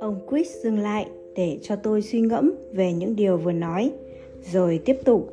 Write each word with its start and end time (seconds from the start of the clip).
Ông 0.00 0.20
Chris 0.30 0.48
dừng 0.62 0.78
lại 0.78 1.06
để 1.36 1.58
cho 1.62 1.76
tôi 1.76 2.02
suy 2.02 2.20
ngẫm 2.20 2.54
về 2.72 2.92
những 2.92 3.16
điều 3.16 3.36
vừa 3.36 3.52
nói, 3.52 3.92
rồi 4.52 4.80
tiếp 4.84 4.96
tục. 5.04 5.30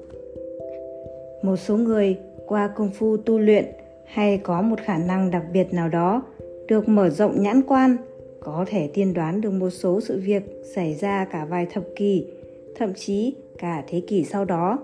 Một 1.41 1.55
số 1.55 1.77
người 1.77 2.17
qua 2.47 2.67
công 2.75 2.89
phu 2.89 3.17
tu 3.17 3.39
luyện 3.39 3.65
hay 4.05 4.37
có 4.37 4.61
một 4.61 4.79
khả 4.85 4.97
năng 4.97 5.31
đặc 5.31 5.43
biệt 5.53 5.73
nào 5.73 5.89
đó 5.89 6.23
được 6.67 6.89
mở 6.89 7.09
rộng 7.09 7.43
nhãn 7.43 7.61
quan 7.67 7.97
có 8.39 8.65
thể 8.67 8.89
tiên 8.93 9.13
đoán 9.13 9.41
được 9.41 9.51
một 9.51 9.69
số 9.69 10.01
sự 10.01 10.19
việc 10.19 10.43
xảy 10.75 10.93
ra 10.93 11.25
cả 11.31 11.45
vài 11.45 11.65
thập 11.65 11.83
kỷ 11.95 12.25
thậm 12.75 12.93
chí 12.93 13.35
cả 13.57 13.83
thế 13.87 14.01
kỷ 14.07 14.23
sau 14.23 14.45
đó 14.45 14.79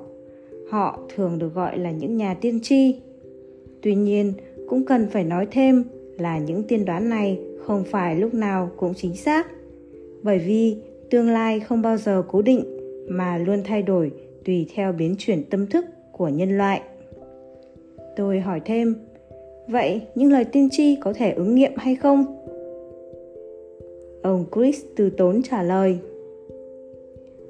họ 0.70 1.00
thường 1.16 1.40
được 1.40 1.54
gọi 1.54 1.78
là 1.78 1.92
những 1.92 2.18
nhà 2.18 2.34
tiên 2.34 2.60
tri 2.64 2.96
tuy 3.82 3.96
nhiên 3.96 4.34
cũng 4.72 4.86
cần 4.86 5.08
phải 5.08 5.24
nói 5.24 5.48
thêm 5.52 5.84
là 6.18 6.38
những 6.38 6.64
tiên 6.64 6.86
đoán 6.86 7.10
này 7.10 7.40
không 7.66 7.84
phải 7.84 8.16
lúc 8.16 8.34
nào 8.34 8.72
cũng 8.78 8.94
chính 8.94 9.16
xác. 9.16 9.48
Bởi 10.24 10.40
vì 10.40 10.78
tương 11.10 11.30
lai 11.30 11.60
không 11.60 11.82
bao 11.82 11.98
giờ 11.98 12.24
cố 12.28 12.42
định 12.42 12.64
mà 13.10 13.38
luôn 13.38 13.62
thay 13.66 13.82
đổi 13.82 14.12
tùy 14.46 14.68
theo 14.76 14.92
biến 14.92 15.16
chuyển 15.18 15.44
tâm 15.44 15.68
thức 15.68 15.86
của 16.12 16.28
nhân 16.28 16.58
loại. 16.58 16.82
Tôi 18.16 18.40
hỏi 18.40 18.62
thêm, 18.66 18.96
vậy 19.68 20.02
những 20.16 20.32
lời 20.32 20.46
tiên 20.46 20.70
tri 20.72 20.96
có 20.96 21.14
thể 21.14 21.32
ứng 21.32 21.56
nghiệm 21.56 21.72
hay 21.78 21.96
không? 21.96 22.26
Ông 24.24 24.46
chris 24.56 24.86
từ 24.96 25.10
tốn 25.10 25.42
trả 25.44 25.64
lời, 25.64 25.98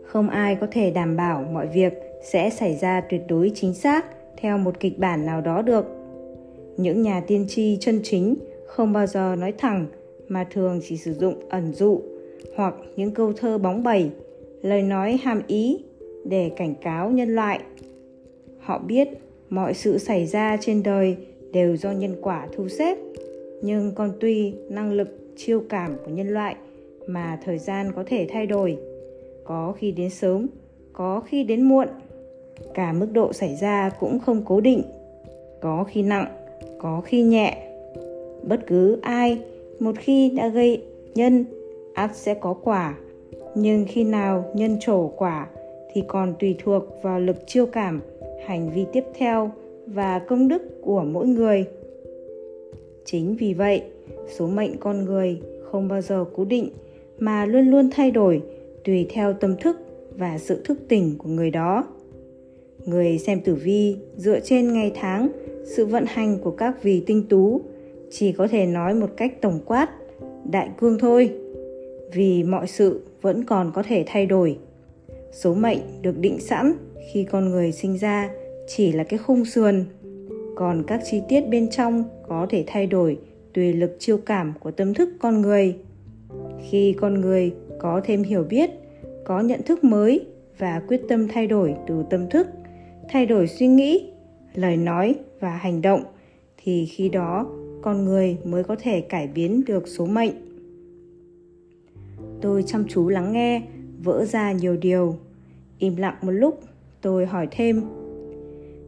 không 0.03 0.29
ai 0.29 0.55
có 0.55 0.67
thể 0.71 0.91
đảm 0.91 1.17
bảo 1.17 1.45
mọi 1.53 1.67
việc 1.67 1.93
sẽ 2.23 2.49
xảy 2.49 2.75
ra 2.75 3.01
tuyệt 3.01 3.21
đối 3.27 3.51
chính 3.55 3.73
xác 3.73 4.05
theo 4.37 4.57
một 4.57 4.79
kịch 4.79 4.99
bản 4.99 5.25
nào 5.25 5.41
đó 5.41 5.61
được 5.61 6.00
những 6.81 7.01
nhà 7.01 7.21
tiên 7.27 7.45
tri 7.47 7.77
chân 7.79 7.99
chính 8.03 8.35
không 8.67 8.93
bao 8.93 9.07
giờ 9.07 9.35
nói 9.35 9.53
thẳng, 9.57 9.85
mà 10.27 10.47
thường 10.51 10.79
chỉ 10.83 10.97
sử 10.97 11.13
dụng 11.13 11.49
ẩn 11.49 11.73
dụ 11.73 12.01
hoặc 12.55 12.75
những 12.95 13.11
câu 13.11 13.33
thơ 13.33 13.57
bóng 13.57 13.83
bẩy, 13.83 14.09
lời 14.61 14.81
nói 14.81 15.19
hàm 15.23 15.41
ý 15.47 15.79
để 16.25 16.51
cảnh 16.55 16.75
cáo 16.81 17.11
nhân 17.11 17.35
loại. 17.35 17.59
Họ 18.59 18.79
biết 18.79 19.07
mọi 19.49 19.73
sự 19.73 19.97
xảy 19.97 20.25
ra 20.25 20.57
trên 20.61 20.83
đời 20.83 21.17
đều 21.51 21.77
do 21.77 21.91
nhân 21.91 22.15
quả 22.21 22.47
thu 22.55 22.67
xếp, 22.67 22.97
nhưng 23.61 23.91
còn 23.95 24.11
tùy 24.19 24.53
năng 24.69 24.91
lực 24.93 25.07
chiêu 25.35 25.63
cảm 25.69 25.95
của 26.05 26.11
nhân 26.11 26.29
loại 26.29 26.55
mà 27.07 27.39
thời 27.45 27.57
gian 27.57 27.91
có 27.95 28.03
thể 28.07 28.27
thay 28.29 28.45
đổi. 28.45 28.77
Có 29.43 29.73
khi 29.77 29.91
đến 29.91 30.09
sớm, 30.09 30.47
có 30.93 31.19
khi 31.19 31.43
đến 31.43 31.61
muộn, 31.61 31.87
cả 32.73 32.93
mức 32.93 33.07
độ 33.13 33.33
xảy 33.33 33.55
ra 33.55 33.89
cũng 33.99 34.19
không 34.19 34.41
cố 34.45 34.61
định. 34.61 34.83
Có 35.61 35.83
khi 35.83 36.01
nặng 36.01 36.40
có 36.81 37.01
khi 37.01 37.21
nhẹ. 37.21 37.57
Bất 38.43 38.67
cứ 38.67 38.99
ai, 39.01 39.39
một 39.79 39.95
khi 39.99 40.29
đã 40.29 40.47
gây 40.47 40.81
nhân, 41.15 41.45
ắt 41.93 42.15
sẽ 42.15 42.33
có 42.33 42.53
quả. 42.53 42.97
Nhưng 43.55 43.85
khi 43.87 44.03
nào 44.03 44.51
nhân 44.55 44.77
trổ 44.79 45.07
quả, 45.07 45.47
thì 45.93 46.03
còn 46.07 46.33
tùy 46.39 46.55
thuộc 46.63 46.83
vào 47.01 47.19
lực 47.19 47.35
chiêu 47.47 47.65
cảm, 47.65 48.01
hành 48.45 48.69
vi 48.75 48.85
tiếp 48.93 49.03
theo 49.17 49.51
và 49.87 50.19
công 50.19 50.47
đức 50.47 50.81
của 50.81 51.03
mỗi 51.03 51.27
người. 51.27 51.65
Chính 53.05 53.35
vì 53.35 53.53
vậy, 53.53 53.81
số 54.37 54.47
mệnh 54.47 54.77
con 54.79 55.05
người 55.05 55.41
không 55.71 55.87
bao 55.87 56.01
giờ 56.01 56.25
cố 56.35 56.45
định, 56.45 56.69
mà 57.19 57.45
luôn 57.45 57.71
luôn 57.71 57.89
thay 57.91 58.11
đổi 58.11 58.41
tùy 58.83 59.05
theo 59.09 59.33
tâm 59.33 59.55
thức 59.57 59.77
và 60.17 60.37
sự 60.37 60.61
thức 60.65 60.77
tỉnh 60.87 61.15
của 61.17 61.29
người 61.29 61.51
đó. 61.51 61.87
Người 62.85 63.17
xem 63.17 63.39
tử 63.39 63.55
vi 63.55 63.97
dựa 64.17 64.39
trên 64.39 64.73
ngày 64.73 64.91
tháng 64.95 65.29
sự 65.63 65.85
vận 65.85 66.05
hành 66.07 66.37
của 66.43 66.51
các 66.51 66.83
vì 66.83 67.03
tinh 67.05 67.25
tú, 67.29 67.61
chỉ 68.09 68.31
có 68.31 68.47
thể 68.47 68.65
nói 68.65 68.93
một 68.93 69.09
cách 69.17 69.41
tổng 69.41 69.59
quát, 69.65 69.89
đại 70.51 70.69
cương 70.79 70.99
thôi, 70.99 71.31
vì 72.13 72.43
mọi 72.43 72.67
sự 72.67 73.01
vẫn 73.21 73.43
còn 73.43 73.71
có 73.75 73.83
thể 73.83 74.03
thay 74.07 74.25
đổi. 74.25 74.57
Số 75.31 75.53
mệnh 75.53 75.79
được 76.01 76.17
định 76.19 76.39
sẵn 76.39 76.73
khi 77.13 77.23
con 77.23 77.49
người 77.49 77.71
sinh 77.71 77.97
ra 77.97 78.29
chỉ 78.67 78.91
là 78.91 79.03
cái 79.03 79.17
khung 79.17 79.45
sườn, 79.45 79.85
còn 80.55 80.83
các 80.87 81.01
chi 81.11 81.21
tiết 81.29 81.41
bên 81.41 81.69
trong 81.69 82.03
có 82.27 82.47
thể 82.49 82.63
thay 82.67 82.87
đổi 82.87 83.17
tùy 83.53 83.73
lực 83.73 83.95
chiêu 83.99 84.17
cảm 84.17 84.53
của 84.59 84.71
tâm 84.71 84.93
thức 84.93 85.09
con 85.19 85.41
người. 85.41 85.75
Khi 86.69 86.93
con 86.93 87.21
người 87.21 87.53
có 87.79 88.01
thêm 88.03 88.23
hiểu 88.23 88.43
biết, 88.43 88.69
có 89.25 89.41
nhận 89.41 89.61
thức 89.61 89.83
mới 89.83 90.25
và 90.57 90.81
quyết 90.87 91.01
tâm 91.09 91.27
thay 91.27 91.47
đổi 91.47 91.75
từ 91.87 92.03
tâm 92.09 92.29
thức, 92.29 92.47
thay 93.09 93.25
đổi 93.25 93.47
suy 93.47 93.67
nghĩ 93.67 94.11
lời 94.53 94.77
nói 94.77 95.15
và 95.39 95.49
hành 95.49 95.81
động, 95.81 96.03
thì 96.57 96.85
khi 96.85 97.09
đó 97.09 97.47
con 97.81 98.05
người 98.05 98.37
mới 98.43 98.63
có 98.63 98.75
thể 98.79 99.01
cải 99.01 99.27
biến 99.27 99.63
được 99.67 99.87
số 99.87 100.05
mệnh. 100.05 100.31
Tôi 102.41 102.63
chăm 102.63 102.85
chú 102.87 103.09
lắng 103.09 103.33
nghe, 103.33 103.61
vỡ 104.03 104.25
ra 104.25 104.51
nhiều 104.51 104.77
điều. 104.77 105.15
Im 105.77 105.95
lặng 105.95 106.15
một 106.21 106.31
lúc, 106.31 106.59
tôi 107.01 107.25
hỏi 107.25 107.47
thêm, 107.51 107.81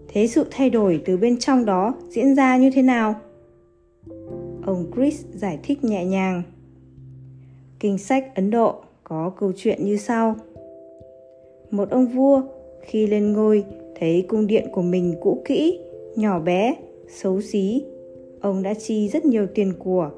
thế 0.07 0.27
sự 0.27 0.45
thay 0.51 0.69
đổi 0.69 1.01
từ 1.05 1.17
bên 1.17 1.39
trong 1.39 1.65
đó 1.65 1.93
diễn 2.09 2.35
ra 2.35 2.57
như 2.57 2.71
thế 2.73 2.81
nào? 2.81 3.15
Ông 4.65 4.91
chris 4.95 5.25
giải 5.33 5.59
thích 5.63 5.83
nhẹ 5.83 6.05
nhàng, 6.05 6.43
kinh 7.79 7.97
sách 7.97 8.35
ấn 8.35 8.51
độ 8.51 8.81
có 9.03 9.31
câu 9.39 9.51
chuyện 9.55 9.85
như 9.85 9.97
sau. 9.97 10.35
Một 11.71 11.89
ông 11.89 12.07
vua 12.07 12.41
khi 12.81 13.07
lên 13.07 13.33
ngôi 13.33 13.65
thấy 14.03 14.25
cung 14.27 14.47
điện 14.47 14.67
của 14.71 14.81
mình 14.81 15.15
cũ 15.21 15.41
kỹ, 15.45 15.79
nhỏ 16.15 16.39
bé, 16.39 16.75
xấu 17.09 17.41
xí. 17.41 17.83
Ông 18.41 18.63
đã 18.63 18.73
chi 18.73 19.09
rất 19.09 19.25
nhiều 19.25 19.47
tiền 19.55 19.73
của, 19.79 20.11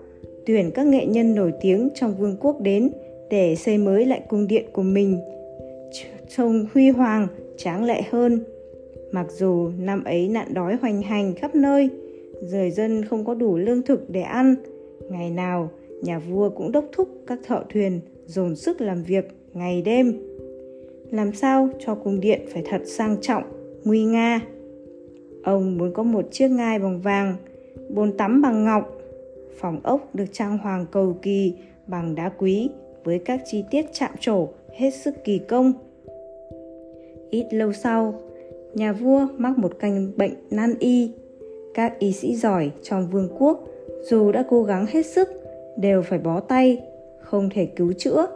tuyển 0.46 0.72
các 0.72 0.88
nghệ 0.88 1.06
nhân 1.06 1.36
nổi 1.36 1.54
tiếng 1.62 1.90
trong 1.96 2.16
vương 2.20 2.38
quốc 2.40 2.62
đến 2.62 2.90
để 3.30 3.56
xây 3.56 3.78
mới 3.78 4.06
lại 4.06 4.22
cung 4.30 4.48
điện 4.48 4.66
của 4.74 4.82
mình. 4.82 5.20
Trông 6.36 6.66
huy 6.74 6.90
hoàng, 6.90 7.28
tráng 7.58 7.84
lệ 7.84 8.02
hơn. 8.10 8.44
Mặc 9.12 9.28
dù 9.32 9.70
năm 9.80 10.04
ấy 10.04 10.30
nạn 10.30 10.54
đói 10.54 10.76
hoành 10.82 11.02
hành 11.02 11.34
khắp 11.36 11.56
nơi, 11.56 11.90
người 12.52 12.72
dân 12.72 13.06
không 13.06 13.26
có 13.26 13.34
đủ 13.34 13.58
lương 13.58 13.82
thực 13.82 14.10
để 14.10 14.22
ăn, 14.22 14.56
ngày 15.10 15.30
nào 15.30 15.70
nhà 16.02 16.20
vua 16.20 16.50
cũng 16.50 16.72
đốc 16.72 16.86
thúc 16.92 17.10
các 17.28 17.40
thợ 17.48 17.64
thuyền 17.74 18.00
dồn 18.26 18.56
sức 18.56 18.82
làm 18.82 19.04
việc 19.04 19.28
ngày 19.54 19.82
đêm. 19.82 20.14
Làm 21.12 21.34
sao 21.34 21.70
cho 21.80 21.96
cung 21.96 22.20
điện 22.20 22.42
phải 22.54 22.64
thật 22.70 22.82
sang 22.86 23.18
trọng? 23.22 23.55
Nguy 23.86 24.04
nga. 24.04 24.42
Ông 25.44 25.78
muốn 25.78 25.94
có 25.94 26.04
một 26.04 26.28
chiếc 26.32 26.48
ngai 26.48 26.80
bằng 26.80 27.02
vàng, 27.02 27.36
bồn 27.90 28.18
tắm 28.18 28.42
bằng 28.42 28.64
ngọc. 28.64 28.92
Phòng 29.58 29.80
ốc 29.84 30.16
được 30.16 30.26
trang 30.32 30.58
hoàng 30.58 30.86
cầu 30.92 31.18
kỳ 31.22 31.54
bằng 31.88 32.16
đá 32.16 32.30
quý 32.30 32.70
với 33.04 33.20
các 33.20 33.42
chi 33.46 33.64
tiết 33.72 33.86
chạm 33.94 34.12
trổ 34.20 34.48
hết 34.78 34.92
sức 34.92 35.16
kỳ 35.24 35.38
công. 35.38 35.74
Ít 37.30 37.46
lâu 37.52 37.74
sau, 37.74 38.14
nhà 38.74 38.94
vua 38.94 39.28
mắc 39.38 39.58
một 39.58 39.72
căn 39.80 40.12
bệnh 40.18 40.34
nan 40.50 40.74
y. 40.80 41.12
Các 41.74 42.00
y 42.00 42.12
sĩ 42.12 42.36
giỏi 42.36 42.72
trong 42.84 43.08
vương 43.08 43.30
quốc 43.40 43.68
dù 44.10 44.32
đã 44.32 44.46
cố 44.50 44.64
gắng 44.64 44.86
hết 44.90 45.06
sức 45.06 45.30
đều 45.78 46.02
phải 46.02 46.20
bó 46.20 46.40
tay, 46.40 46.82
không 47.20 47.50
thể 47.54 47.66
cứu 47.66 47.94
chữa. 47.94 48.28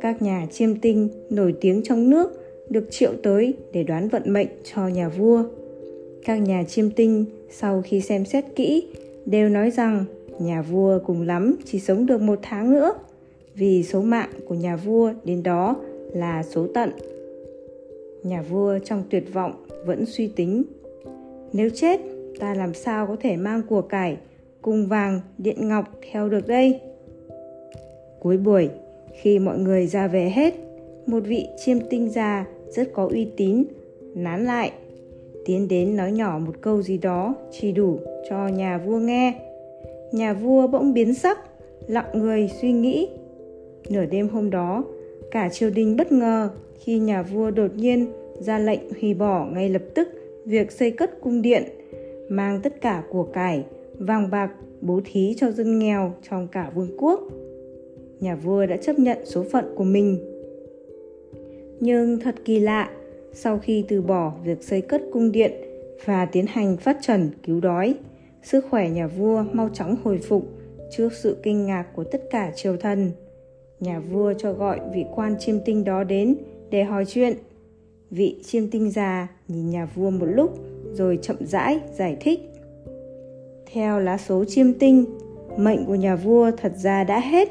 Các 0.00 0.22
nhà 0.22 0.46
chiêm 0.50 0.80
tinh 0.80 1.08
nổi 1.30 1.54
tiếng 1.60 1.82
trong 1.84 2.10
nước 2.10 2.39
được 2.70 2.90
triệu 2.90 3.12
tới 3.22 3.54
để 3.72 3.82
đoán 3.82 4.08
vận 4.08 4.22
mệnh 4.26 4.48
cho 4.74 4.88
nhà 4.88 5.08
vua. 5.08 5.44
Các 6.24 6.36
nhà 6.36 6.64
chiêm 6.64 6.90
tinh 6.90 7.24
sau 7.50 7.82
khi 7.82 8.00
xem 8.00 8.24
xét 8.24 8.44
kỹ 8.56 8.86
đều 9.26 9.48
nói 9.48 9.70
rằng 9.70 10.04
nhà 10.38 10.62
vua 10.62 10.98
cùng 11.06 11.22
lắm 11.22 11.56
chỉ 11.64 11.80
sống 11.80 12.06
được 12.06 12.20
một 12.20 12.38
tháng 12.42 12.72
nữa, 12.72 12.92
vì 13.54 13.82
số 13.82 14.00
mạng 14.00 14.30
của 14.48 14.54
nhà 14.54 14.76
vua 14.76 15.12
đến 15.24 15.42
đó 15.42 15.76
là 16.12 16.42
số 16.42 16.66
tận. 16.74 16.90
Nhà 18.22 18.42
vua 18.42 18.78
trong 18.84 19.02
tuyệt 19.10 19.24
vọng 19.32 19.52
vẫn 19.86 20.06
suy 20.06 20.28
tính, 20.28 20.62
nếu 21.52 21.70
chết, 21.74 22.00
ta 22.40 22.54
làm 22.54 22.74
sao 22.74 23.06
có 23.06 23.16
thể 23.20 23.36
mang 23.36 23.62
của 23.68 23.82
cải 23.82 24.16
cùng 24.62 24.86
vàng 24.86 25.20
điện 25.38 25.68
ngọc 25.68 25.84
theo 26.12 26.28
được 26.28 26.46
đây? 26.46 26.80
Cuối 28.20 28.36
buổi, 28.36 28.68
khi 29.20 29.38
mọi 29.38 29.58
người 29.58 29.86
ra 29.86 30.08
về 30.08 30.30
hết, 30.30 30.54
một 31.06 31.20
vị 31.20 31.46
chiêm 31.64 31.78
tinh 31.90 32.10
già 32.10 32.46
rất 32.70 32.92
có 32.92 33.08
uy 33.10 33.26
tín, 33.36 33.64
nán 34.14 34.44
lại. 34.44 34.72
Tiến 35.44 35.68
đến 35.68 35.96
nói 35.96 36.12
nhỏ 36.12 36.40
một 36.46 36.54
câu 36.60 36.82
gì 36.82 36.98
đó, 36.98 37.34
chỉ 37.50 37.72
đủ 37.72 37.98
cho 38.30 38.48
nhà 38.48 38.78
vua 38.78 38.98
nghe. 38.98 39.34
Nhà 40.12 40.32
vua 40.32 40.66
bỗng 40.66 40.94
biến 40.94 41.14
sắc, 41.14 41.38
lặng 41.86 42.10
người 42.14 42.50
suy 42.60 42.72
nghĩ. 42.72 43.08
Nửa 43.88 44.06
đêm 44.06 44.28
hôm 44.28 44.50
đó, 44.50 44.84
cả 45.30 45.48
triều 45.48 45.70
đình 45.70 45.96
bất 45.96 46.12
ngờ 46.12 46.50
khi 46.78 46.98
nhà 46.98 47.22
vua 47.22 47.50
đột 47.50 47.70
nhiên 47.76 48.06
ra 48.38 48.58
lệnh 48.58 48.80
hủy 49.00 49.14
bỏ 49.14 49.46
ngay 49.52 49.68
lập 49.68 49.82
tức 49.94 50.08
việc 50.44 50.72
xây 50.72 50.90
cất 50.90 51.20
cung 51.20 51.42
điện, 51.42 51.62
mang 52.28 52.60
tất 52.62 52.80
cả 52.80 53.02
của 53.10 53.22
cải, 53.22 53.64
vàng 53.98 54.30
bạc, 54.30 54.50
bố 54.80 55.00
thí 55.04 55.34
cho 55.36 55.50
dân 55.50 55.78
nghèo 55.78 56.12
trong 56.30 56.48
cả 56.52 56.70
vương 56.74 56.96
quốc. 56.98 57.20
Nhà 58.20 58.36
vua 58.36 58.66
đã 58.66 58.76
chấp 58.76 58.98
nhận 58.98 59.18
số 59.24 59.44
phận 59.52 59.64
của 59.76 59.84
mình 59.84 60.29
nhưng 61.80 62.20
thật 62.20 62.34
kỳ 62.44 62.58
lạ 62.58 62.90
sau 63.32 63.58
khi 63.58 63.84
từ 63.88 64.02
bỏ 64.02 64.32
việc 64.44 64.62
xây 64.62 64.80
cất 64.80 65.02
cung 65.12 65.32
điện 65.32 65.52
và 66.04 66.26
tiến 66.26 66.46
hành 66.48 66.76
phát 66.76 66.98
trần 67.00 67.30
cứu 67.42 67.60
đói 67.60 67.94
sức 68.42 68.64
khỏe 68.70 68.90
nhà 68.90 69.06
vua 69.06 69.44
mau 69.52 69.68
chóng 69.72 69.96
hồi 70.04 70.18
phục 70.18 70.48
trước 70.90 71.12
sự 71.12 71.36
kinh 71.42 71.66
ngạc 71.66 71.84
của 71.94 72.04
tất 72.04 72.22
cả 72.30 72.52
triều 72.54 72.76
thần. 72.76 73.10
Nhà 73.80 74.00
vua 74.00 74.32
cho 74.38 74.52
gọi 74.52 74.80
vị 74.94 75.04
quan 75.14 75.36
chiêm 75.38 75.56
tinh 75.64 75.84
đó 75.84 76.04
đến 76.04 76.36
để 76.70 76.84
hỏi 76.84 77.04
chuyện. 77.04 77.36
Vị 78.10 78.36
chiêm 78.44 78.70
tinh 78.70 78.90
già 78.90 79.28
nhìn 79.48 79.70
nhà 79.70 79.86
vua 79.94 80.10
một 80.10 80.26
lúc 80.26 80.58
rồi 80.92 81.18
chậm 81.22 81.36
rãi 81.40 81.80
giải 81.94 82.16
thích. 82.20 82.40
Theo 83.72 84.00
lá 84.00 84.18
số 84.18 84.44
chiêm 84.44 84.72
tinh, 84.72 85.04
mệnh 85.56 85.84
của 85.86 85.94
nhà 85.94 86.16
vua 86.16 86.50
thật 86.56 86.72
ra 86.76 87.04
đã 87.04 87.20
hết. 87.20 87.48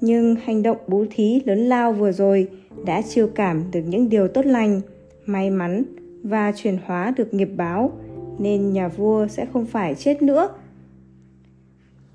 Nhưng 0.00 0.34
hành 0.34 0.62
động 0.62 0.78
bố 0.86 1.04
thí 1.10 1.40
lớn 1.44 1.58
lao 1.58 1.92
vừa 1.92 2.12
rồi 2.12 2.48
đã 2.84 3.02
chiêu 3.02 3.28
cảm 3.34 3.70
được 3.70 3.80
những 3.80 4.08
điều 4.08 4.28
tốt 4.28 4.46
lành, 4.46 4.80
may 5.26 5.50
mắn 5.50 5.84
và 6.22 6.52
chuyển 6.56 6.78
hóa 6.84 7.14
được 7.16 7.34
nghiệp 7.34 7.48
báo, 7.56 7.92
nên 8.38 8.72
nhà 8.72 8.88
vua 8.88 9.26
sẽ 9.26 9.46
không 9.52 9.66
phải 9.66 9.94
chết 9.94 10.22
nữa. 10.22 10.48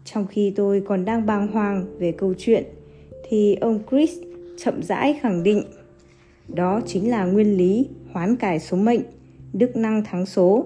Trong 0.06 0.28
khi 0.28 0.54
tôi 0.56 0.83
còn 0.88 1.06
đang 1.06 1.25
bàng 1.25 1.48
hoàng 1.48 1.86
về 2.00 2.12
câu 2.12 2.33
chuyện, 2.38 2.63
thì 3.30 3.56
ông 3.56 3.80
Chris 3.89 4.12
chậm 4.57 4.83
rãi 4.83 5.19
khẳng 5.22 5.44
định 5.44 5.63
đó 6.48 6.81
chính 6.86 7.12
là 7.12 7.25
nguyên 7.25 7.57
lý 7.57 7.89
hoán 8.12 8.36
cải 8.36 8.60
số 8.60 8.78
mệnh, 8.78 9.01
đức 9.54 9.75
năng 9.75 10.04
thắng 10.04 10.25
số. 10.25 10.66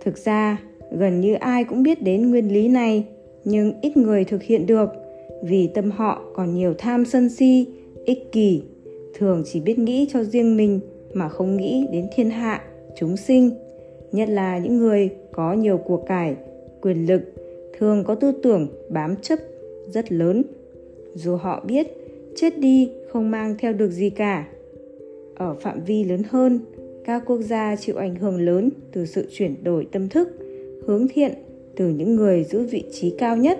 Thực 0.00 0.18
ra, 0.18 0.58
gần 0.92 1.20
như 1.20 1.34
ai 1.34 1.64
cũng 1.64 1.82
biết 1.82 2.02
đến 2.02 2.30
nguyên 2.30 2.52
lý 2.52 2.68
này, 2.68 3.06
nhưng 3.44 3.80
ít 3.80 3.96
người 3.96 4.24
thực 4.24 4.42
hiện 4.42 4.66
được 4.66 4.88
vì 5.44 5.66
tâm 5.74 5.90
họ 5.90 6.22
còn 6.34 6.54
nhiều 6.54 6.74
tham 6.78 7.04
sân 7.04 7.28
si, 7.28 7.66
ích 8.04 8.32
kỷ, 8.32 8.62
thường 9.14 9.42
chỉ 9.46 9.60
biết 9.60 9.78
nghĩ 9.78 10.06
cho 10.12 10.24
riêng 10.24 10.56
mình 10.56 10.80
mà 11.12 11.28
không 11.28 11.56
nghĩ 11.56 11.86
đến 11.92 12.06
thiên 12.14 12.30
hạ, 12.30 12.64
chúng 12.96 13.16
sinh, 13.16 13.50
nhất 14.12 14.28
là 14.28 14.58
những 14.58 14.78
người 14.78 15.10
có 15.32 15.52
nhiều 15.52 15.78
của 15.78 15.96
cải, 15.96 16.36
quyền 16.80 17.06
lực, 17.06 17.22
thường 17.78 18.04
có 18.04 18.14
tư 18.14 18.32
tưởng 18.42 18.68
bám 18.88 19.16
chấp 19.16 19.38
rất 19.88 20.12
lớn. 20.12 20.42
Dù 21.14 21.36
họ 21.36 21.64
biết 21.66 21.86
chết 22.36 22.58
đi 22.58 22.90
không 23.08 23.30
mang 23.30 23.54
theo 23.58 23.72
được 23.72 23.90
gì 23.90 24.10
cả. 24.10 24.48
Ở 25.34 25.54
phạm 25.54 25.84
vi 25.84 26.04
lớn 26.04 26.22
hơn, 26.28 26.60
các 27.04 27.22
quốc 27.26 27.40
gia 27.40 27.76
chịu 27.76 27.96
ảnh 27.96 28.14
hưởng 28.14 28.40
lớn 28.40 28.70
từ 28.92 29.06
sự 29.06 29.26
chuyển 29.30 29.64
đổi 29.64 29.86
tâm 29.92 30.08
thức, 30.08 30.28
hướng 30.86 31.08
thiện 31.08 31.32
từ 31.76 31.88
những 31.88 32.16
người 32.16 32.44
giữ 32.44 32.60
vị 32.62 32.84
trí 32.92 33.14
cao 33.18 33.36
nhất, 33.36 33.58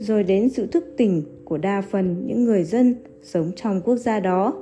rồi 0.00 0.22
đến 0.22 0.48
sự 0.48 0.66
thức 0.66 0.84
tỉnh 0.96 1.22
của 1.44 1.58
đa 1.58 1.82
phần 1.90 2.26
những 2.26 2.44
người 2.44 2.64
dân 2.64 2.94
sống 3.22 3.52
trong 3.56 3.80
quốc 3.80 3.96
gia 3.96 4.20
đó. 4.20 4.54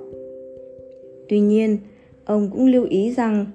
Tuy 1.29 1.41
nhiên, 1.41 1.79
ông 2.25 2.51
cũng 2.53 2.67
lưu 2.67 2.85
ý 2.85 3.15
rằng 3.15 3.47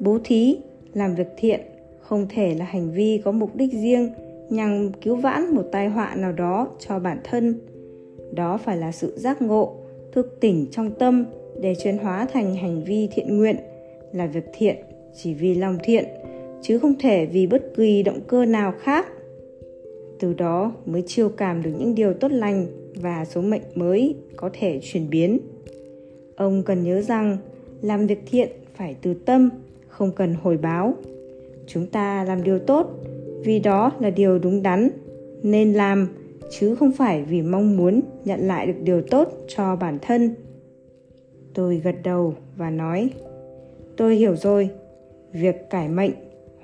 bố 0.00 0.18
thí, 0.24 0.56
làm 0.94 1.14
việc 1.14 1.28
thiện 1.36 1.60
không 2.00 2.26
thể 2.28 2.54
là 2.54 2.64
hành 2.64 2.90
vi 2.92 3.20
có 3.24 3.32
mục 3.32 3.56
đích 3.56 3.72
riêng 3.72 4.10
nhằm 4.50 4.92
cứu 4.92 5.16
vãn 5.16 5.54
một 5.54 5.64
tai 5.72 5.88
họa 5.88 6.14
nào 6.14 6.32
đó 6.32 6.68
cho 6.78 6.98
bản 6.98 7.18
thân. 7.24 7.60
Đó 8.32 8.58
phải 8.58 8.76
là 8.76 8.92
sự 8.92 9.12
giác 9.16 9.42
ngộ, 9.42 9.76
thức 10.12 10.36
tỉnh 10.40 10.66
trong 10.70 10.90
tâm 10.90 11.24
để 11.60 11.74
chuyển 11.74 11.98
hóa 11.98 12.26
thành 12.32 12.54
hành 12.54 12.84
vi 12.84 13.08
thiện 13.12 13.36
nguyện, 13.38 13.56
là 14.12 14.26
việc 14.26 14.44
thiện 14.52 14.76
chỉ 15.14 15.34
vì 15.34 15.54
lòng 15.54 15.78
thiện, 15.84 16.04
chứ 16.62 16.78
không 16.78 16.94
thể 16.98 17.26
vì 17.26 17.46
bất 17.46 17.62
kỳ 17.76 18.02
động 18.02 18.20
cơ 18.26 18.44
nào 18.44 18.72
khác. 18.80 19.06
Từ 20.20 20.34
đó 20.34 20.72
mới 20.86 21.02
chiêu 21.06 21.28
cảm 21.28 21.62
được 21.62 21.70
những 21.78 21.94
điều 21.94 22.14
tốt 22.14 22.32
lành 22.32 22.66
và 22.94 23.24
số 23.24 23.40
mệnh 23.40 23.62
mới 23.74 24.14
có 24.36 24.50
thể 24.52 24.80
chuyển 24.82 25.10
biến. 25.10 25.38
Ông 26.36 26.62
cần 26.62 26.84
nhớ 26.84 27.02
rằng 27.02 27.36
làm 27.82 28.06
việc 28.06 28.22
thiện 28.26 28.48
phải 28.74 28.96
từ 29.02 29.14
tâm, 29.14 29.50
không 29.88 30.12
cần 30.12 30.34
hồi 30.42 30.56
báo. 30.56 30.94
Chúng 31.66 31.86
ta 31.86 32.24
làm 32.24 32.42
điều 32.42 32.58
tốt 32.58 32.90
vì 33.44 33.58
đó 33.58 33.92
là 34.00 34.10
điều 34.10 34.38
đúng 34.38 34.62
đắn 34.62 34.88
nên 35.42 35.72
làm 35.72 36.08
chứ 36.50 36.74
không 36.74 36.92
phải 36.92 37.22
vì 37.22 37.42
mong 37.42 37.76
muốn 37.76 38.00
nhận 38.24 38.40
lại 38.40 38.66
được 38.66 38.80
điều 38.82 39.02
tốt 39.02 39.32
cho 39.48 39.76
bản 39.76 39.98
thân 40.02 40.34
tôi 41.54 41.76
gật 41.84 41.94
đầu 42.02 42.34
và 42.56 42.70
nói 42.70 43.10
tôi 43.96 44.16
hiểu 44.16 44.36
rồi 44.36 44.70
việc 45.32 45.70
cải 45.70 45.88
mệnh 45.88 46.10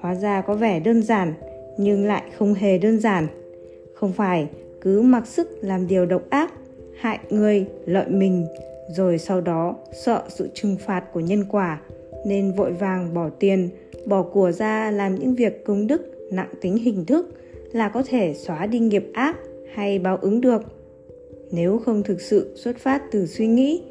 hóa 0.01 0.15
ra 0.15 0.41
có 0.41 0.55
vẻ 0.55 0.81
đơn 0.81 1.03
giản 1.03 1.33
nhưng 1.79 2.07
lại 2.07 2.23
không 2.39 2.55
hề 2.55 2.79
đơn 2.79 3.01
giản 3.01 3.27
không 3.95 4.13
phải, 4.13 4.49
cứ 4.81 5.03
mặc 5.03 5.27
sức 5.27 5.49
làm 5.61 5.87
điều 5.87 6.07
độc 6.07 6.23
ác, 6.31 6.53
hại 6.99 7.19
người, 7.31 7.67
lợi 7.87 8.09
mình, 8.09 8.47
rồi 8.97 9.19
sau 9.19 9.41
đó 9.41 9.77
sợ 10.05 10.23
sự 10.29 10.49
trừng 10.55 10.77
phạt 10.87 11.05
của 11.13 11.21
nhân 11.21 11.45
quả, 11.51 11.81
nên 12.27 12.53
vội 12.53 12.73
vàng 12.73 13.15
bỏ 13.15 13.29
tiền, 13.29 13.69
bỏ 14.07 14.23
của 14.23 14.53
ra 14.53 14.91
làm 14.91 15.15
những 15.15 15.35
việc 15.35 15.65
công 15.65 15.87
đức, 15.87 16.29
nặng 16.33 16.49
tính 16.61 16.77
hình 16.77 17.05
thức 17.05 17.35
là 17.73 17.89
có 17.89 18.03
thể 18.07 18.35
xóa 18.35 18.67
đi 18.67 18.79
nghiệp 18.79 19.11
ác 19.13 19.37
hay 19.75 19.99
báo 19.99 20.17
ứng 20.17 20.41
được. 20.41 20.63
Nếu 21.51 21.79
không 21.79 22.03
thực 22.03 22.21
sự 22.21 22.53
xuất 22.57 22.79
phát 22.79 23.03
từ 23.11 23.27
suy 23.27 23.47
nghĩ, 23.47 23.83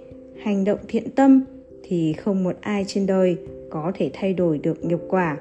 hành 0.41 0.63
động 0.63 0.79
thiện 0.87 1.11
tâm 1.11 1.43
thì 1.83 2.13
không 2.13 2.43
một 2.43 2.55
ai 2.61 2.85
trên 2.87 3.05
đời 3.05 3.37
có 3.69 3.91
thể 3.95 4.09
thay 4.13 4.33
đổi 4.33 4.57
được 4.57 4.85
nghiệp 4.85 4.99
quả. 5.09 5.37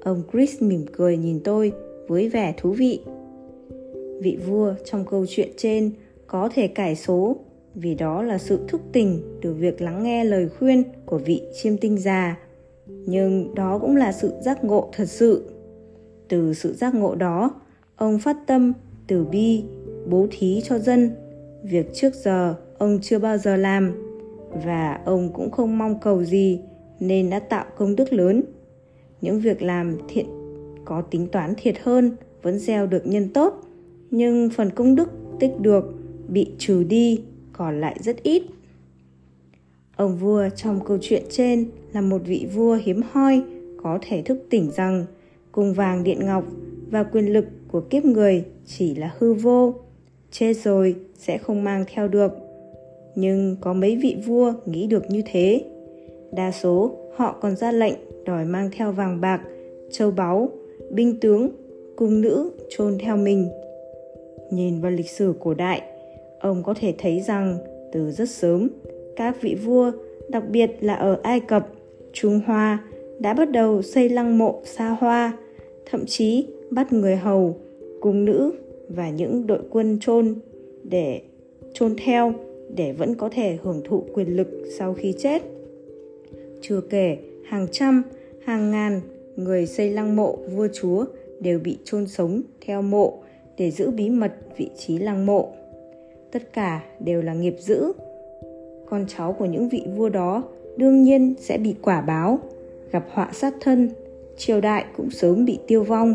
Ông 0.00 0.22
chris 0.32 0.62
mỉm 0.62 0.84
cười 0.92 1.16
nhìn 1.16 1.40
tôi 1.44 1.72
với 2.08 2.28
vẻ 2.28 2.54
thú 2.56 2.70
vị. 2.70 3.00
Vị 4.20 4.38
vua 4.46 4.74
trong 4.84 5.04
câu 5.04 5.26
chuyện 5.28 5.48
trên 5.56 5.90
có 6.26 6.48
thể 6.54 6.68
cải 6.68 6.96
số 6.96 7.36
vì 7.74 7.94
đó 7.94 8.22
là 8.22 8.38
sự 8.38 8.58
thức 8.68 8.80
tỉnh 8.92 9.22
từ 9.42 9.54
việc 9.54 9.80
lắng 9.80 10.02
nghe 10.02 10.24
lời 10.24 10.48
khuyên 10.48 10.82
của 11.06 11.18
vị 11.18 11.42
chiêm 11.54 11.76
tinh 11.76 11.98
già, 11.98 12.38
nhưng 12.86 13.54
đó 13.54 13.78
cũng 13.78 13.96
là 13.96 14.12
sự 14.12 14.32
giác 14.40 14.64
ngộ 14.64 14.88
thật 14.92 15.08
sự. 15.08 15.50
Từ 16.28 16.54
sự 16.54 16.74
giác 16.74 16.94
ngộ 16.94 17.14
đó, 17.14 17.60
ông 17.96 18.18
phát 18.18 18.36
tâm 18.46 18.72
từ 19.06 19.24
bi, 19.24 19.64
bố 20.06 20.26
thí 20.30 20.60
cho 20.64 20.78
dân 20.78 21.10
việc 21.62 21.94
trước 21.94 22.14
giờ 22.14 22.54
ông 22.78 22.98
chưa 23.02 23.18
bao 23.18 23.38
giờ 23.38 23.56
làm 23.56 23.92
và 24.64 25.00
ông 25.04 25.32
cũng 25.32 25.50
không 25.50 25.78
mong 25.78 26.00
cầu 26.00 26.24
gì 26.24 26.60
nên 27.00 27.30
đã 27.30 27.38
tạo 27.38 27.64
công 27.76 27.96
đức 27.96 28.12
lớn. 28.12 28.42
Những 29.20 29.40
việc 29.40 29.62
làm 29.62 29.98
thiện 30.08 30.26
có 30.88 31.02
tính 31.02 31.26
toán 31.32 31.54
thiệt 31.56 31.78
hơn, 31.82 32.16
vẫn 32.42 32.58
gieo 32.58 32.86
được 32.86 33.06
nhân 33.06 33.28
tốt. 33.28 33.62
Nhưng 34.10 34.50
phần 34.50 34.70
công 34.70 34.94
đức 34.94 35.08
tích 35.40 35.52
được 35.60 35.84
bị 36.28 36.46
trừ 36.58 36.82
đi 36.82 37.20
còn 37.52 37.80
lại 37.80 37.96
rất 38.00 38.22
ít. 38.22 38.42
Ông 39.96 40.16
vua 40.16 40.48
trong 40.56 40.80
câu 40.84 40.98
chuyện 41.00 41.22
trên 41.30 41.66
là 41.92 42.00
một 42.00 42.20
vị 42.24 42.46
vua 42.54 42.78
hiếm 42.82 43.00
hoi, 43.12 43.42
có 43.82 43.98
thể 44.02 44.22
thức 44.22 44.38
tỉnh 44.50 44.70
rằng 44.70 45.04
cung 45.52 45.74
vàng 45.74 46.04
điện 46.04 46.26
ngọc 46.26 46.44
và 46.90 47.02
quyền 47.02 47.32
lực 47.32 47.44
của 47.72 47.80
kiếp 47.80 48.04
người 48.04 48.44
chỉ 48.66 48.94
là 48.94 49.14
hư 49.18 49.34
vô, 49.34 49.74
chết 50.30 50.54
rồi 50.54 50.94
sẽ 51.14 51.38
không 51.38 51.64
mang 51.64 51.84
theo 51.94 52.08
được. 52.08 52.32
Nhưng 53.14 53.56
có 53.60 53.72
mấy 53.72 53.96
vị 53.96 54.16
vua 54.26 54.52
nghĩ 54.66 54.86
được 54.86 55.10
như 55.10 55.22
thế? 55.32 55.64
Đa 56.32 56.50
số 56.50 56.96
họ 57.16 57.36
còn 57.40 57.56
ra 57.56 57.72
lệnh 57.72 57.94
đòi 58.24 58.44
mang 58.44 58.70
theo 58.72 58.92
vàng 58.92 59.20
bạc, 59.20 59.40
châu 59.90 60.10
báu 60.10 60.50
binh 60.90 61.20
tướng 61.20 61.50
cung 61.96 62.20
nữ 62.20 62.50
chôn 62.68 62.98
theo 62.98 63.16
mình 63.16 63.48
nhìn 64.50 64.80
vào 64.80 64.92
lịch 64.92 65.10
sử 65.10 65.34
cổ 65.40 65.54
đại 65.54 65.82
ông 66.40 66.62
có 66.62 66.74
thể 66.74 66.94
thấy 66.98 67.20
rằng 67.20 67.58
từ 67.92 68.10
rất 68.10 68.30
sớm 68.30 68.68
các 69.16 69.42
vị 69.42 69.54
vua 69.64 69.92
đặc 70.28 70.44
biệt 70.50 70.70
là 70.80 70.94
ở 70.94 71.20
ai 71.22 71.40
cập 71.40 71.68
trung 72.12 72.40
hoa 72.46 72.84
đã 73.18 73.34
bắt 73.34 73.50
đầu 73.50 73.82
xây 73.82 74.08
lăng 74.08 74.38
mộ 74.38 74.60
xa 74.64 74.88
hoa 74.88 75.38
thậm 75.90 76.06
chí 76.06 76.46
bắt 76.70 76.92
người 76.92 77.16
hầu 77.16 77.56
cung 78.00 78.24
nữ 78.24 78.52
và 78.88 79.10
những 79.10 79.46
đội 79.46 79.60
quân 79.70 79.98
chôn 80.00 80.34
để 80.82 81.20
chôn 81.72 81.96
theo 82.04 82.34
để 82.76 82.92
vẫn 82.92 83.14
có 83.14 83.28
thể 83.28 83.58
hưởng 83.62 83.80
thụ 83.84 84.04
quyền 84.12 84.36
lực 84.36 84.48
sau 84.78 84.94
khi 84.94 85.14
chết. 85.18 85.42
Chưa 86.60 86.80
kể, 86.80 87.18
hàng 87.44 87.66
trăm, 87.72 88.02
hàng 88.44 88.70
ngàn 88.70 89.00
người 89.38 89.66
xây 89.66 89.90
lăng 89.90 90.16
mộ 90.16 90.36
vua 90.36 90.68
chúa 90.72 91.04
đều 91.40 91.58
bị 91.58 91.78
chôn 91.84 92.06
sống 92.06 92.42
theo 92.66 92.82
mộ 92.82 93.18
để 93.58 93.70
giữ 93.70 93.90
bí 93.90 94.10
mật 94.10 94.32
vị 94.56 94.70
trí 94.76 94.98
lăng 94.98 95.26
mộ. 95.26 95.48
Tất 96.32 96.52
cả 96.52 96.82
đều 97.00 97.22
là 97.22 97.34
nghiệp 97.34 97.56
dữ. 97.58 97.92
Con 98.88 99.04
cháu 99.08 99.32
của 99.32 99.44
những 99.44 99.68
vị 99.68 99.82
vua 99.96 100.08
đó 100.08 100.42
đương 100.76 101.02
nhiên 101.02 101.34
sẽ 101.40 101.58
bị 101.58 101.74
quả 101.82 102.00
báo, 102.00 102.38
gặp 102.90 103.06
họa 103.12 103.30
sát 103.32 103.54
thân, 103.60 103.90
triều 104.36 104.60
đại 104.60 104.84
cũng 104.96 105.10
sớm 105.10 105.44
bị 105.44 105.58
tiêu 105.66 105.82
vong. 105.82 106.14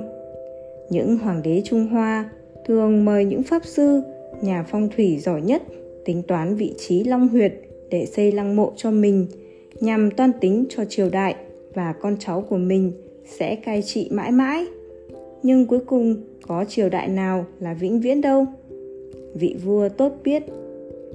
Những 0.89 1.17
hoàng 1.17 1.41
đế 1.43 1.61
Trung 1.65 1.87
Hoa 1.87 2.29
thường 2.65 3.05
mời 3.05 3.25
những 3.25 3.43
pháp 3.43 3.65
sư, 3.65 4.01
nhà 4.41 4.65
phong 4.69 4.89
thủy 4.95 5.17
giỏi 5.19 5.41
nhất 5.41 5.63
tính 6.05 6.23
toán 6.27 6.55
vị 6.55 6.73
trí 6.77 7.03
long 7.03 7.27
huyệt 7.27 7.53
để 7.89 8.05
xây 8.05 8.31
lăng 8.31 8.55
mộ 8.55 8.73
cho 8.75 8.91
mình 8.91 9.27
nhằm 9.79 10.11
toan 10.11 10.31
tính 10.41 10.65
cho 10.69 10.85
triều 10.85 11.09
đại 11.09 11.35
và 11.73 11.93
con 12.01 12.15
cháu 12.19 12.41
của 12.41 12.57
mình 12.57 12.91
sẽ 13.25 13.55
cai 13.55 13.81
trị 13.81 14.09
mãi 14.11 14.31
mãi. 14.31 14.65
Nhưng 15.43 15.65
cuối 15.65 15.79
cùng 15.79 16.15
có 16.47 16.65
triều 16.65 16.89
đại 16.89 17.07
nào 17.07 17.45
là 17.59 17.73
vĩnh 17.73 18.01
viễn 18.01 18.21
đâu? 18.21 18.45
Vị 19.33 19.55
vua 19.63 19.89
tốt 19.89 20.13
biết 20.23 20.43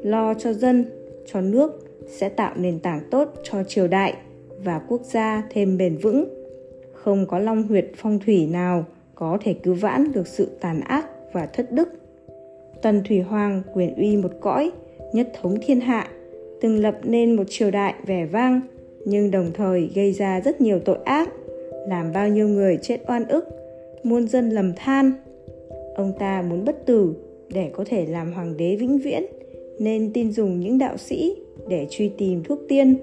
lo 0.02 0.34
cho 0.34 0.52
dân 0.52 0.84
cho 1.26 1.40
nước 1.40 1.88
sẽ 2.08 2.28
tạo 2.28 2.52
nền 2.56 2.78
tảng 2.78 3.00
tốt 3.10 3.34
cho 3.42 3.64
triều 3.64 3.88
đại 3.88 4.14
và 4.64 4.80
quốc 4.88 5.02
gia 5.04 5.42
thêm 5.50 5.78
bền 5.78 5.96
vững. 5.96 6.24
Không 6.92 7.26
có 7.26 7.38
long 7.38 7.62
huyệt 7.62 7.90
phong 7.96 8.18
thủy 8.18 8.46
nào 8.46 8.84
có 9.14 9.38
thể 9.44 9.54
cứu 9.54 9.74
vãn 9.74 10.12
được 10.12 10.26
sự 10.26 10.48
tàn 10.60 10.80
ác 10.80 11.06
và 11.32 11.46
thất 11.46 11.72
đức. 11.72 11.88
Tần 12.82 13.02
Thủy 13.08 13.20
Hoàng 13.20 13.62
quyền 13.74 13.94
uy 13.96 14.16
một 14.16 14.32
cõi, 14.40 14.70
nhất 15.12 15.32
thống 15.40 15.56
thiên 15.62 15.80
hạ, 15.80 16.08
từng 16.60 16.78
lập 16.78 16.98
nên 17.02 17.36
một 17.36 17.44
triều 17.48 17.70
đại 17.70 17.94
vẻ 18.06 18.26
vang, 18.26 18.60
nhưng 19.04 19.30
đồng 19.30 19.50
thời 19.54 19.90
gây 19.94 20.12
ra 20.12 20.40
rất 20.40 20.60
nhiều 20.60 20.78
tội 20.84 20.98
ác, 21.04 21.28
làm 21.88 22.12
bao 22.12 22.28
nhiêu 22.28 22.48
người 22.48 22.78
chết 22.82 23.00
oan 23.08 23.28
ức, 23.28 23.44
muôn 24.02 24.28
dân 24.28 24.50
lầm 24.50 24.72
than. 24.76 25.12
Ông 25.94 26.12
ta 26.18 26.42
muốn 26.42 26.64
bất 26.64 26.86
tử 26.86 27.14
để 27.52 27.70
có 27.72 27.84
thể 27.88 28.06
làm 28.06 28.32
hoàng 28.32 28.56
đế 28.56 28.76
vĩnh 28.76 28.98
viễn, 28.98 29.22
nên 29.78 30.12
tin 30.12 30.32
dùng 30.32 30.60
những 30.60 30.78
đạo 30.78 30.96
sĩ 30.96 31.36
để 31.68 31.86
truy 31.90 32.08
tìm 32.08 32.42
thuốc 32.42 32.58
tiên, 32.68 32.96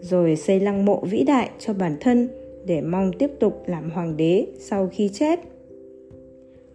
rồi 0.00 0.36
xây 0.36 0.60
lăng 0.60 0.84
mộ 0.84 1.00
vĩ 1.00 1.24
đại 1.24 1.50
cho 1.58 1.72
bản 1.72 1.96
thân 2.00 2.28
để 2.66 2.80
mong 2.80 3.12
tiếp 3.18 3.30
tục 3.40 3.62
làm 3.66 3.90
hoàng 3.90 4.16
đế 4.16 4.46
sau 4.58 4.88
khi 4.92 5.10
chết. 5.12 5.40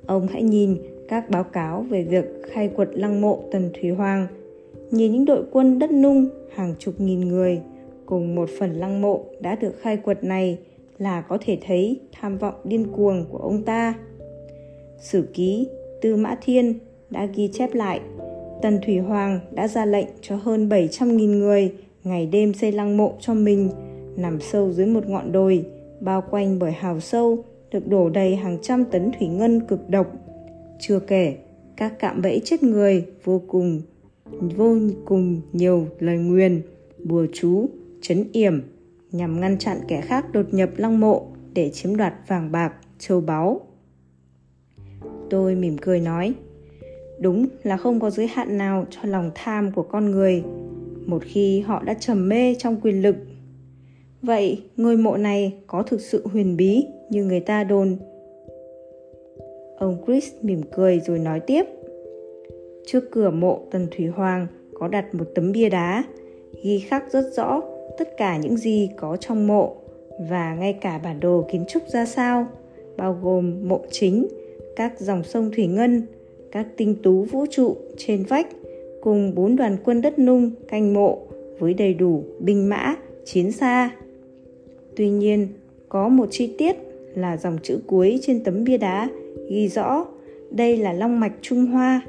Ông 0.05 0.27
hãy 0.27 0.43
nhìn 0.43 0.77
các 1.07 1.29
báo 1.29 1.43
cáo 1.43 1.81
về 1.89 2.03
việc 2.03 2.25
khai 2.49 2.67
quật 2.67 2.89
lăng 2.93 3.21
mộ 3.21 3.43
Tần 3.51 3.69
Thủy 3.81 3.89
Hoàng, 3.89 4.27
nhìn 4.91 5.11
những 5.11 5.25
đội 5.25 5.43
quân 5.51 5.79
đất 5.79 5.91
nung 5.91 6.29
hàng 6.55 6.75
chục 6.79 6.93
nghìn 6.97 7.19
người 7.19 7.59
cùng 8.05 8.35
một 8.35 8.49
phần 8.59 8.71
lăng 8.71 9.01
mộ 9.01 9.23
đã 9.39 9.55
được 9.55 9.79
khai 9.81 9.97
quật 9.97 10.23
này 10.23 10.57
là 10.97 11.21
có 11.21 11.37
thể 11.41 11.57
thấy 11.65 11.99
tham 12.11 12.37
vọng 12.37 12.55
điên 12.63 12.87
cuồng 12.95 13.25
của 13.31 13.37
ông 13.37 13.63
ta. 13.63 13.93
Sử 14.99 15.27
ký 15.33 15.67
Tư 16.01 16.15
Mã 16.15 16.37
Thiên 16.41 16.79
đã 17.09 17.25
ghi 17.25 17.49
chép 17.53 17.73
lại 17.73 18.01
Tần 18.63 18.79
Thủy 18.85 18.97
Hoàng 18.97 19.39
đã 19.51 19.67
ra 19.67 19.85
lệnh 19.85 20.07
cho 20.21 20.35
hơn 20.35 20.69
700.000 20.69 21.37
người 21.37 21.73
ngày 22.03 22.25
đêm 22.25 22.53
xây 22.53 22.71
lăng 22.71 22.97
mộ 22.97 23.13
cho 23.19 23.33
mình 23.33 23.69
nằm 24.15 24.39
sâu 24.41 24.71
dưới 24.71 24.85
một 24.85 25.09
ngọn 25.09 25.31
đồi 25.31 25.65
bao 25.99 26.23
quanh 26.31 26.59
bởi 26.59 26.71
hào 26.71 26.99
sâu 26.99 27.43
được 27.71 27.87
đổ 27.87 28.09
đầy 28.09 28.35
hàng 28.35 28.57
trăm 28.61 28.85
tấn 28.85 29.11
thủy 29.19 29.27
ngân 29.27 29.59
cực 29.67 29.89
độc. 29.89 30.11
Chưa 30.79 30.99
kể, 30.99 31.35
các 31.75 31.99
cạm 31.99 32.21
bẫy 32.21 32.41
chết 32.45 32.63
người 32.63 33.05
vô 33.23 33.41
cùng 33.47 33.81
vô 34.57 34.75
cùng 35.05 35.41
nhiều 35.53 35.87
lời 35.99 36.17
nguyền, 36.17 36.61
bùa 37.03 37.25
chú, 37.33 37.69
chấn 38.01 38.25
yểm 38.33 38.61
nhằm 39.13 39.41
ngăn 39.41 39.57
chặn 39.57 39.77
kẻ 39.87 40.01
khác 40.01 40.25
đột 40.31 40.45
nhập 40.51 40.69
lăng 40.77 40.99
mộ 40.99 41.27
để 41.53 41.69
chiếm 41.69 41.97
đoạt 41.97 42.13
vàng 42.27 42.51
bạc, 42.51 42.73
châu 42.99 43.21
báu. 43.21 43.61
Tôi 45.29 45.55
mỉm 45.55 45.77
cười 45.81 45.99
nói, 45.99 46.33
đúng 47.19 47.47
là 47.63 47.77
không 47.77 47.99
có 47.99 48.09
giới 48.09 48.27
hạn 48.27 48.57
nào 48.57 48.85
cho 48.89 49.01
lòng 49.03 49.31
tham 49.35 49.71
của 49.71 49.83
con 49.83 50.11
người 50.11 50.43
một 51.05 51.23
khi 51.25 51.59
họ 51.59 51.83
đã 51.83 51.93
trầm 51.93 52.29
mê 52.29 52.55
trong 52.59 52.77
quyền 52.81 53.01
lực 53.01 53.15
vậy 54.21 54.63
ngôi 54.77 54.97
mộ 54.97 55.17
này 55.17 55.53
có 55.67 55.83
thực 55.83 56.01
sự 56.01 56.27
huyền 56.27 56.57
bí 56.57 56.85
như 57.09 57.25
người 57.25 57.39
ta 57.39 57.63
đồn 57.63 57.97
ông 59.77 60.03
chris 60.07 60.33
mỉm 60.41 60.61
cười 60.75 60.99
rồi 60.99 61.19
nói 61.19 61.39
tiếp 61.39 61.63
trước 62.85 63.11
cửa 63.11 63.29
mộ 63.29 63.61
tần 63.71 63.87
thủy 63.97 64.07
hoàng 64.07 64.47
có 64.73 64.87
đặt 64.87 65.15
một 65.15 65.25
tấm 65.35 65.51
bia 65.51 65.69
đá 65.69 66.03
ghi 66.63 66.79
khắc 66.79 67.11
rất 67.11 67.25
rõ 67.35 67.61
tất 67.97 68.17
cả 68.17 68.37
những 68.37 68.57
gì 68.57 68.89
có 68.97 69.17
trong 69.17 69.47
mộ 69.47 69.75
và 70.29 70.55
ngay 70.55 70.73
cả 70.73 70.99
bản 71.03 71.19
đồ 71.19 71.45
kiến 71.51 71.65
trúc 71.69 71.83
ra 71.87 72.05
sao 72.05 72.47
bao 72.97 73.17
gồm 73.23 73.67
mộ 73.67 73.81
chính 73.91 74.27
các 74.75 74.99
dòng 74.99 75.23
sông 75.23 75.51
thủy 75.55 75.67
ngân 75.67 76.05
các 76.51 76.67
tinh 76.77 76.95
tú 77.03 77.23
vũ 77.23 77.45
trụ 77.51 77.75
trên 77.97 78.23
vách 78.23 78.47
cùng 79.01 79.35
bốn 79.35 79.55
đoàn 79.55 79.77
quân 79.83 80.01
đất 80.01 80.19
nung 80.19 80.51
canh 80.67 80.93
mộ 80.93 81.19
với 81.59 81.73
đầy 81.73 81.93
đủ 81.93 82.23
binh 82.39 82.69
mã, 82.69 82.95
chiến 83.25 83.51
xa. 83.51 83.91
Tuy 84.95 85.09
nhiên, 85.09 85.47
có 85.89 86.09
một 86.09 86.27
chi 86.31 86.55
tiết 86.57 86.75
là 87.15 87.37
dòng 87.37 87.57
chữ 87.63 87.79
cuối 87.87 88.19
trên 88.21 88.43
tấm 88.43 88.63
bia 88.63 88.77
đá 88.77 89.09
ghi 89.49 89.67
rõ 89.67 90.05
đây 90.51 90.77
là 90.77 90.93
long 90.93 91.19
mạch 91.19 91.33
Trung 91.41 91.65
Hoa. 91.65 92.01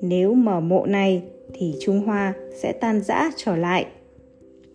Nếu 0.00 0.34
mở 0.34 0.60
mộ 0.60 0.86
này 0.86 1.22
thì 1.54 1.74
Trung 1.80 2.00
Hoa 2.00 2.34
sẽ 2.56 2.72
tan 2.72 3.02
rã 3.02 3.30
trở 3.36 3.56
lại. 3.56 3.86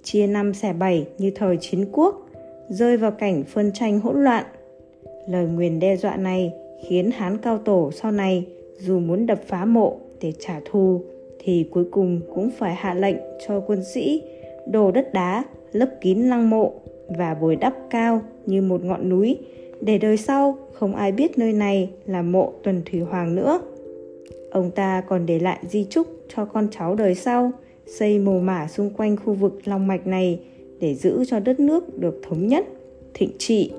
Chia 0.03 0.27
năm 0.27 0.53
xẻ 0.53 0.73
bảy 0.73 1.05
như 1.17 1.31
thời 1.35 1.57
chiến 1.57 1.85
quốc, 1.91 2.29
rơi 2.69 2.97
vào 2.97 3.11
cảnh 3.11 3.43
phân 3.43 3.71
tranh 3.73 3.99
hỗn 3.99 4.23
loạn. 4.23 4.45
Lời 5.27 5.45
nguyền 5.45 5.79
đe 5.79 5.95
dọa 5.97 6.15
này 6.15 6.53
khiến 6.87 7.11
Hán 7.11 7.37
Cao 7.37 7.57
Tổ 7.57 7.91
sau 7.91 8.11
này 8.11 8.45
dù 8.79 8.99
muốn 8.99 9.25
đập 9.25 9.39
phá 9.47 9.65
mộ 9.65 9.97
để 10.21 10.33
trả 10.39 10.59
thù 10.65 11.01
thì 11.39 11.65
cuối 11.71 11.85
cùng 11.91 12.21
cũng 12.35 12.49
phải 12.57 12.75
hạ 12.75 12.93
lệnh 12.93 13.17
cho 13.47 13.59
quân 13.59 13.83
sĩ 13.83 14.23
đổ 14.67 14.91
đất 14.91 15.13
đá 15.13 15.43
lấp 15.71 15.89
kín 16.01 16.19
lăng 16.19 16.49
mộ 16.49 16.73
và 17.07 17.33
bồi 17.33 17.55
đắp 17.55 17.73
cao 17.89 18.21
như 18.45 18.61
một 18.61 18.83
ngọn 18.83 19.09
núi 19.09 19.37
để 19.81 19.97
đời 19.97 20.17
sau 20.17 20.57
không 20.73 20.95
ai 20.95 21.11
biết 21.11 21.37
nơi 21.37 21.53
này 21.53 21.89
là 22.05 22.21
mộ 22.21 22.53
tuần 22.63 22.81
thủy 22.91 22.99
hoàng 22.99 23.35
nữa 23.35 23.61
ông 24.51 24.71
ta 24.71 25.01
còn 25.07 25.25
để 25.25 25.39
lại 25.39 25.59
di 25.69 25.85
chúc 25.89 26.07
cho 26.35 26.45
con 26.45 26.67
cháu 26.71 26.95
đời 26.95 27.15
sau 27.15 27.51
xây 27.97 28.19
mồ 28.19 28.39
mả 28.39 28.67
xung 28.67 28.89
quanh 28.89 29.17
khu 29.17 29.33
vực 29.33 29.59
long 29.65 29.87
mạch 29.87 30.07
này 30.07 30.39
để 30.79 30.95
giữ 30.95 31.25
cho 31.25 31.39
đất 31.39 31.59
nước 31.59 31.99
được 31.99 32.21
thống 32.23 32.47
nhất 32.47 32.65
thịnh 33.13 33.31
trị 33.37 33.71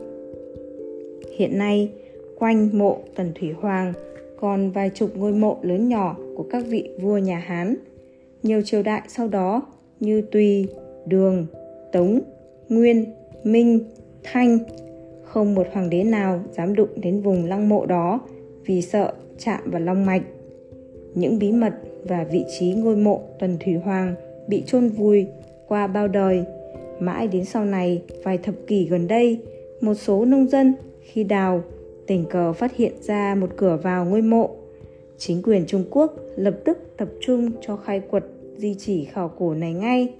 hiện 1.37 1.59
nay 1.59 1.91
quanh 2.39 2.79
mộ 2.79 2.99
tần 3.15 3.33
thủy 3.41 3.53
hoàng 3.61 3.93
còn 4.41 4.71
vài 4.71 4.91
chục 4.91 5.17
ngôi 5.17 5.33
mộ 5.33 5.59
lớn 5.63 5.89
nhỏ 5.89 6.17
của 6.37 6.47
các 6.51 6.65
vị 6.67 6.89
vua 7.01 7.19
nhà 7.19 7.39
Hán. 7.39 7.77
Nhiều 8.43 8.63
triều 8.63 8.83
đại 8.83 9.03
sau 9.09 9.29
đó 9.29 9.63
như 10.01 10.23
Tùy, 10.23 10.67
Đường, 11.07 11.47
Tống, 11.93 12.21
Nguyên, 12.69 13.05
Minh, 13.45 13.79
Thanh, 14.23 14.59
không 15.25 15.55
một 15.55 15.67
hoàng 15.73 15.91
đế 15.91 16.05
nào 16.05 16.41
dám 16.53 16.75
đụng 16.75 16.89
đến 16.97 17.21
vùng 17.21 17.45
lăng 17.45 17.69
mộ 17.69 17.87
đó 17.87 18.21
vì 18.67 18.83
sợ 18.83 19.13
chạm 19.39 19.61
vào 19.65 19.81
long 19.81 20.07
mạch. 20.07 20.23
Những 21.15 21.39
bí 21.39 21.53
mật 21.53 21.73
và 22.05 22.25
vị 22.25 22.45
trí 22.59 22.73
ngôi 22.73 22.97
mộ 22.97 23.21
Tuần 23.39 23.57
Thủy 23.61 23.75
Hoàng 23.75 24.15
bị 24.49 24.63
chôn 24.67 24.89
vùi 24.89 25.27
qua 25.69 25.87
bao 25.87 26.09
đời. 26.09 26.45
Mãi 27.01 27.29
đến 27.29 27.45
sau 27.45 27.65
này, 27.65 28.03
vài 28.25 28.39
thập 28.39 28.55
kỷ 28.67 28.85
gần 28.85 29.09
đây, 29.09 29.39
một 29.81 29.95
số 29.95 30.25
nông 30.25 30.49
dân 30.49 30.75
khi 31.01 31.25
đào 31.25 31.63
tình 32.07 32.25
cờ 32.31 32.53
phát 32.53 32.77
hiện 32.77 32.93
ra 33.01 33.35
một 33.35 33.51
cửa 33.57 33.79
vào 33.83 34.05
ngôi 34.05 34.23
mộ. 34.23 34.51
Chính 35.19 35.43
quyền 35.43 35.67
Trung 35.67 35.85
Quốc 35.91 36.15
lập 36.37 36.55
tức 36.65 36.79
tập 36.97 37.09
trung 37.21 37.51
cho 37.61 37.77
khai 37.77 38.01
quật 38.01 38.25
di 38.57 38.75
chỉ 38.75 39.05
khảo 39.05 39.29
cổ 39.39 39.55
này 39.55 39.73
ngay. 39.73 40.15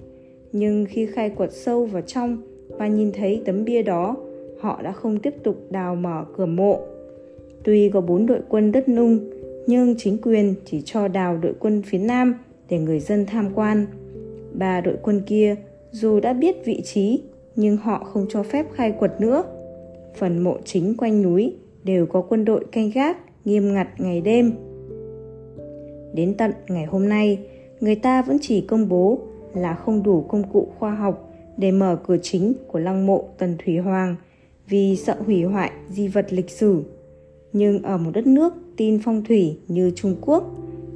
Nhưng 0.51 0.85
khi 0.89 1.05
khai 1.05 1.29
quật 1.29 1.53
sâu 1.53 1.85
vào 1.85 2.01
trong 2.01 2.37
và 2.67 2.87
nhìn 2.87 3.11
thấy 3.11 3.41
tấm 3.45 3.65
bia 3.65 3.81
đó, 3.81 4.15
họ 4.59 4.81
đã 4.81 4.91
không 4.91 5.19
tiếp 5.19 5.33
tục 5.43 5.55
đào 5.69 5.95
mở 5.95 6.25
cửa 6.37 6.45
mộ. 6.45 6.79
Tuy 7.63 7.89
có 7.89 8.01
bốn 8.01 8.25
đội 8.25 8.39
quân 8.49 8.71
đất 8.71 8.89
nung, 8.89 9.19
nhưng 9.67 9.95
chính 9.97 10.17
quyền 10.21 10.55
chỉ 10.65 10.81
cho 10.85 11.07
đào 11.07 11.37
đội 11.37 11.53
quân 11.59 11.81
phía 11.85 11.97
Nam 11.97 12.35
để 12.69 12.79
người 12.79 12.99
dân 12.99 13.25
tham 13.25 13.49
quan. 13.55 13.85
Ba 14.53 14.81
đội 14.81 14.97
quân 15.01 15.21
kia 15.25 15.55
dù 15.91 16.19
đã 16.19 16.33
biết 16.33 16.65
vị 16.65 16.81
trí 16.81 17.23
nhưng 17.55 17.77
họ 17.77 18.03
không 18.03 18.25
cho 18.29 18.43
phép 18.43 18.65
khai 18.73 18.91
quật 18.91 19.21
nữa. 19.21 19.43
Phần 20.15 20.39
mộ 20.39 20.57
chính 20.65 20.97
quanh 20.97 21.21
núi 21.21 21.55
đều 21.83 22.05
có 22.05 22.21
quân 22.21 22.45
đội 22.45 22.65
canh 22.71 22.89
gác 22.89 23.17
nghiêm 23.45 23.73
ngặt 23.73 23.87
ngày 23.97 24.21
đêm. 24.21 24.51
Đến 26.13 26.33
tận 26.37 26.51
ngày 26.67 26.85
hôm 26.85 27.09
nay, 27.09 27.39
người 27.79 27.95
ta 27.95 28.21
vẫn 28.21 28.37
chỉ 28.41 28.61
công 28.61 28.89
bố 28.89 29.19
là 29.53 29.75
không 29.75 30.03
đủ 30.03 30.21
công 30.21 30.43
cụ 30.53 30.67
khoa 30.79 30.95
học 30.95 31.33
để 31.57 31.71
mở 31.71 31.97
cửa 32.07 32.17
chính 32.21 32.53
của 32.67 32.79
lăng 32.79 33.05
mộ 33.05 33.27
Tần 33.37 33.55
Thủy 33.65 33.77
Hoàng 33.77 34.15
vì 34.67 34.95
sợ 34.95 35.15
hủy 35.25 35.43
hoại 35.43 35.71
di 35.89 36.07
vật 36.07 36.25
lịch 36.29 36.49
sử. 36.49 36.83
Nhưng 37.53 37.83
ở 37.83 37.97
một 37.97 38.11
đất 38.13 38.27
nước 38.27 38.53
tin 38.77 38.99
phong 39.03 39.23
thủy 39.23 39.57
như 39.67 39.91
Trung 39.95 40.15
Quốc, 40.21 40.43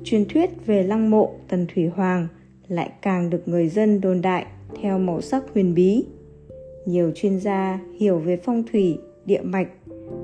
truyền 0.04 0.26
thuyết 0.26 0.50
về 0.66 0.84
lăng 0.84 1.10
mộ 1.10 1.34
Tần 1.48 1.66
Thủy 1.74 1.88
Hoàng 1.88 2.28
lại 2.68 2.92
càng 3.02 3.30
được 3.30 3.48
người 3.48 3.70
dân 3.70 4.02
đồn 4.02 4.22
đại 4.22 4.46
theo 4.82 5.00
màu 5.00 5.22
sắc 5.22 5.44
huyền 5.54 5.76
bí. 5.76 6.06
Nhiều 6.86 7.12
chuyên 7.16 7.40
gia 7.40 7.80
hiểu 8.00 8.20
về 8.20 8.38
phong 8.38 8.64
thủy, 8.72 8.98
địa 9.26 9.42
mạch 9.42 9.68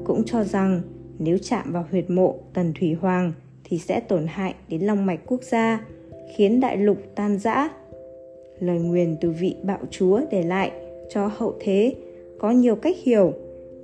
cũng 0.06 0.24
cho 0.26 0.44
rằng 0.44 0.82
nếu 1.20 1.38
chạm 1.38 1.72
vào 1.72 1.86
huyệt 1.92 2.10
mộ 2.10 2.36
Tần 2.54 2.74
Thủy 2.80 2.94
Hoàng 2.94 3.34
thì 3.64 3.78
sẽ 3.78 4.00
tổn 4.00 4.28
hại 4.28 4.56
đến 4.70 4.82
long 4.82 5.06
mạch 5.06 5.20
quốc 5.28 5.44
gia, 5.44 5.86
khiến 6.36 6.60
đại 6.60 6.78
lục 6.78 6.98
tan 7.16 7.40
rã. 7.40 7.70
Lời 8.60 8.80
nguyền 8.80 9.16
từ 9.22 9.32
vị 9.32 9.56
bạo 9.64 9.80
chúa 9.90 10.22
để 10.32 10.44
lại 10.44 10.72
cho 11.10 11.32
hậu 11.38 11.54
thế 11.60 11.96
có 12.40 12.52
nhiều 12.52 12.76
cách 12.76 12.96
hiểu, 13.04 13.34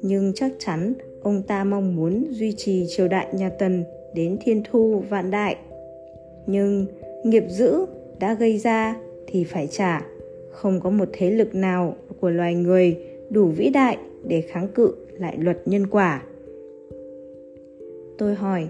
nhưng 0.01 0.31
chắc 0.35 0.51
chắn 0.59 0.93
ông 1.21 1.41
ta 1.43 1.63
mong 1.63 1.95
muốn 1.95 2.27
duy 2.31 2.53
trì 2.57 2.85
triều 2.87 3.07
đại 3.07 3.27
nhà 3.33 3.49
Tần 3.49 3.83
đến 4.13 4.37
thiên 4.41 4.63
thu 4.71 5.03
vạn 5.09 5.31
đại. 5.31 5.57
Nhưng 6.47 6.85
nghiệp 7.23 7.43
dữ 7.49 7.85
đã 8.19 8.33
gây 8.33 8.57
ra 8.57 8.95
thì 9.27 9.43
phải 9.43 9.67
trả, 9.67 10.05
không 10.51 10.79
có 10.79 10.89
một 10.89 11.09
thế 11.13 11.31
lực 11.31 11.55
nào 11.55 11.95
của 12.19 12.29
loài 12.29 12.55
người 12.55 12.97
đủ 13.29 13.45
vĩ 13.45 13.69
đại 13.69 13.97
để 14.23 14.41
kháng 14.41 14.67
cự 14.67 14.93
lại 15.17 15.37
luật 15.39 15.57
nhân 15.65 15.87
quả. 15.87 16.23
Tôi 18.17 18.35
hỏi, 18.35 18.67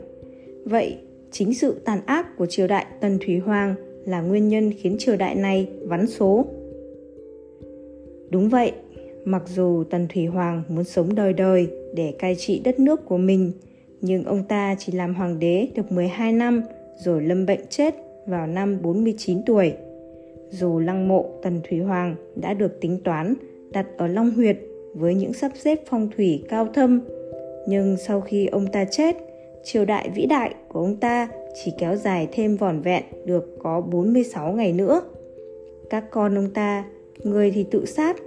vậy 0.66 0.98
chính 1.32 1.54
sự 1.54 1.76
tàn 1.86 2.00
ác 2.06 2.38
của 2.38 2.46
triều 2.46 2.68
đại 2.68 2.86
Tần 3.00 3.18
Thủy 3.26 3.40
Hoàng 3.40 3.76
là 4.06 4.22
nguyên 4.22 4.48
nhân 4.48 4.72
khiến 4.78 4.96
triều 5.00 5.16
đại 5.16 5.36
này 5.36 5.70
vắn 5.82 6.08
số? 6.08 6.46
Đúng 8.30 8.50
vậy, 8.50 8.72
Mặc 9.30 9.44
dù 9.48 9.84
Tần 9.90 10.08
Thủy 10.14 10.26
Hoàng 10.26 10.64
muốn 10.68 10.84
sống 10.84 11.16
đời 11.16 11.34
đời 11.34 11.68
để 11.94 12.14
cai 12.20 12.36
trị 12.36 12.62
đất 12.64 12.80
nước 12.80 13.06
của 13.06 13.18
mình, 13.18 13.52
nhưng 14.02 14.24
ông 14.24 14.44
ta 14.44 14.76
chỉ 14.80 14.92
làm 14.92 15.16
hoàng 15.16 15.40
đế 15.40 15.68
được 15.76 15.92
12 15.92 16.32
năm 16.32 16.64
rồi 16.98 17.22
lâm 17.22 17.46
bệnh 17.46 17.60
chết 17.70 17.96
vào 18.28 18.48
năm 18.48 18.82
49 18.82 19.44
tuổi. 19.46 19.74
Dù 20.50 20.80
lăng 20.80 21.08
mộ 21.08 21.26
Tần 21.42 21.62
Thủy 21.70 21.80
Hoàng 21.80 22.16
đã 22.36 22.54
được 22.54 22.82
tính 22.82 23.00
toán 23.04 23.34
đặt 23.72 23.86
ở 23.98 24.08
Long 24.08 24.32
Huyệt 24.32 24.58
với 24.94 25.16
những 25.16 25.34
sắp 25.34 25.52
xếp 25.56 25.80
phong 25.90 26.10
thủy 26.16 26.44
cao 26.50 26.68
thâm, 26.74 27.02
nhưng 27.68 27.98
sau 28.08 28.22
khi 28.22 28.46
ông 28.46 28.68
ta 28.68 28.86
chết, 28.86 29.16
triều 29.64 29.86
đại 29.86 30.10
vĩ 30.16 30.26
đại 30.26 30.56
của 30.68 30.80
ông 30.80 30.96
ta 30.96 31.30
chỉ 31.64 31.72
kéo 31.78 31.96
dài 31.96 32.28
thêm 32.32 32.56
vỏn 32.56 32.82
vẹn 32.82 33.04
được 33.26 33.60
có 33.60 33.82
46 33.82 34.52
ngày 34.52 34.74
nữa. 34.74 35.02
Các 35.90 36.12
con 36.12 36.38
ông 36.38 36.50
ta, 36.54 36.86
người 37.24 37.52
thì 37.52 37.66
tự 37.72 37.86
sát, 37.86 38.18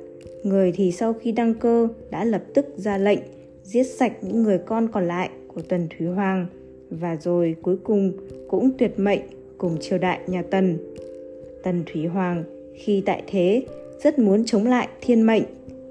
người 0.42 0.72
thì 0.72 0.92
sau 0.92 1.12
khi 1.12 1.32
đăng 1.32 1.54
cơ 1.54 1.88
đã 2.10 2.24
lập 2.24 2.42
tức 2.54 2.66
ra 2.76 2.98
lệnh 2.98 3.18
giết 3.62 3.84
sạch 3.84 4.12
những 4.22 4.42
người 4.42 4.58
con 4.58 4.88
còn 4.88 5.08
lại 5.08 5.30
của 5.48 5.60
Tần 5.68 5.88
Thúy 5.90 6.06
Hoàng 6.06 6.46
và 6.90 7.16
rồi 7.16 7.56
cuối 7.62 7.76
cùng 7.84 8.12
cũng 8.48 8.70
tuyệt 8.78 8.92
mệnh 8.96 9.20
cùng 9.58 9.76
triều 9.80 9.98
đại 9.98 10.20
nhà 10.26 10.42
Tần. 10.50 10.78
Tần 11.62 11.82
Thúy 11.92 12.06
Hoàng 12.06 12.44
khi 12.74 13.02
tại 13.06 13.22
thế 13.26 13.66
rất 14.02 14.18
muốn 14.18 14.44
chống 14.44 14.66
lại 14.66 14.88
thiên 15.00 15.22
mệnh 15.22 15.42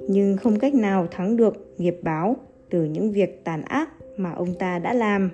nhưng 0.08 0.38
không 0.38 0.60
cách 0.60 0.74
nào 0.74 1.08
thắng 1.12 1.38
được 1.38 1.74
nghiệp 1.77 1.98
báo 2.01 2.36
từ 2.70 2.84
những 2.84 3.12
việc 3.12 3.43
tàn 3.43 3.62
ác 3.62 3.89
mà 4.17 4.31
ông 4.31 4.53
ta 4.53 4.79
đã 4.79 4.93
làm. 4.93 5.31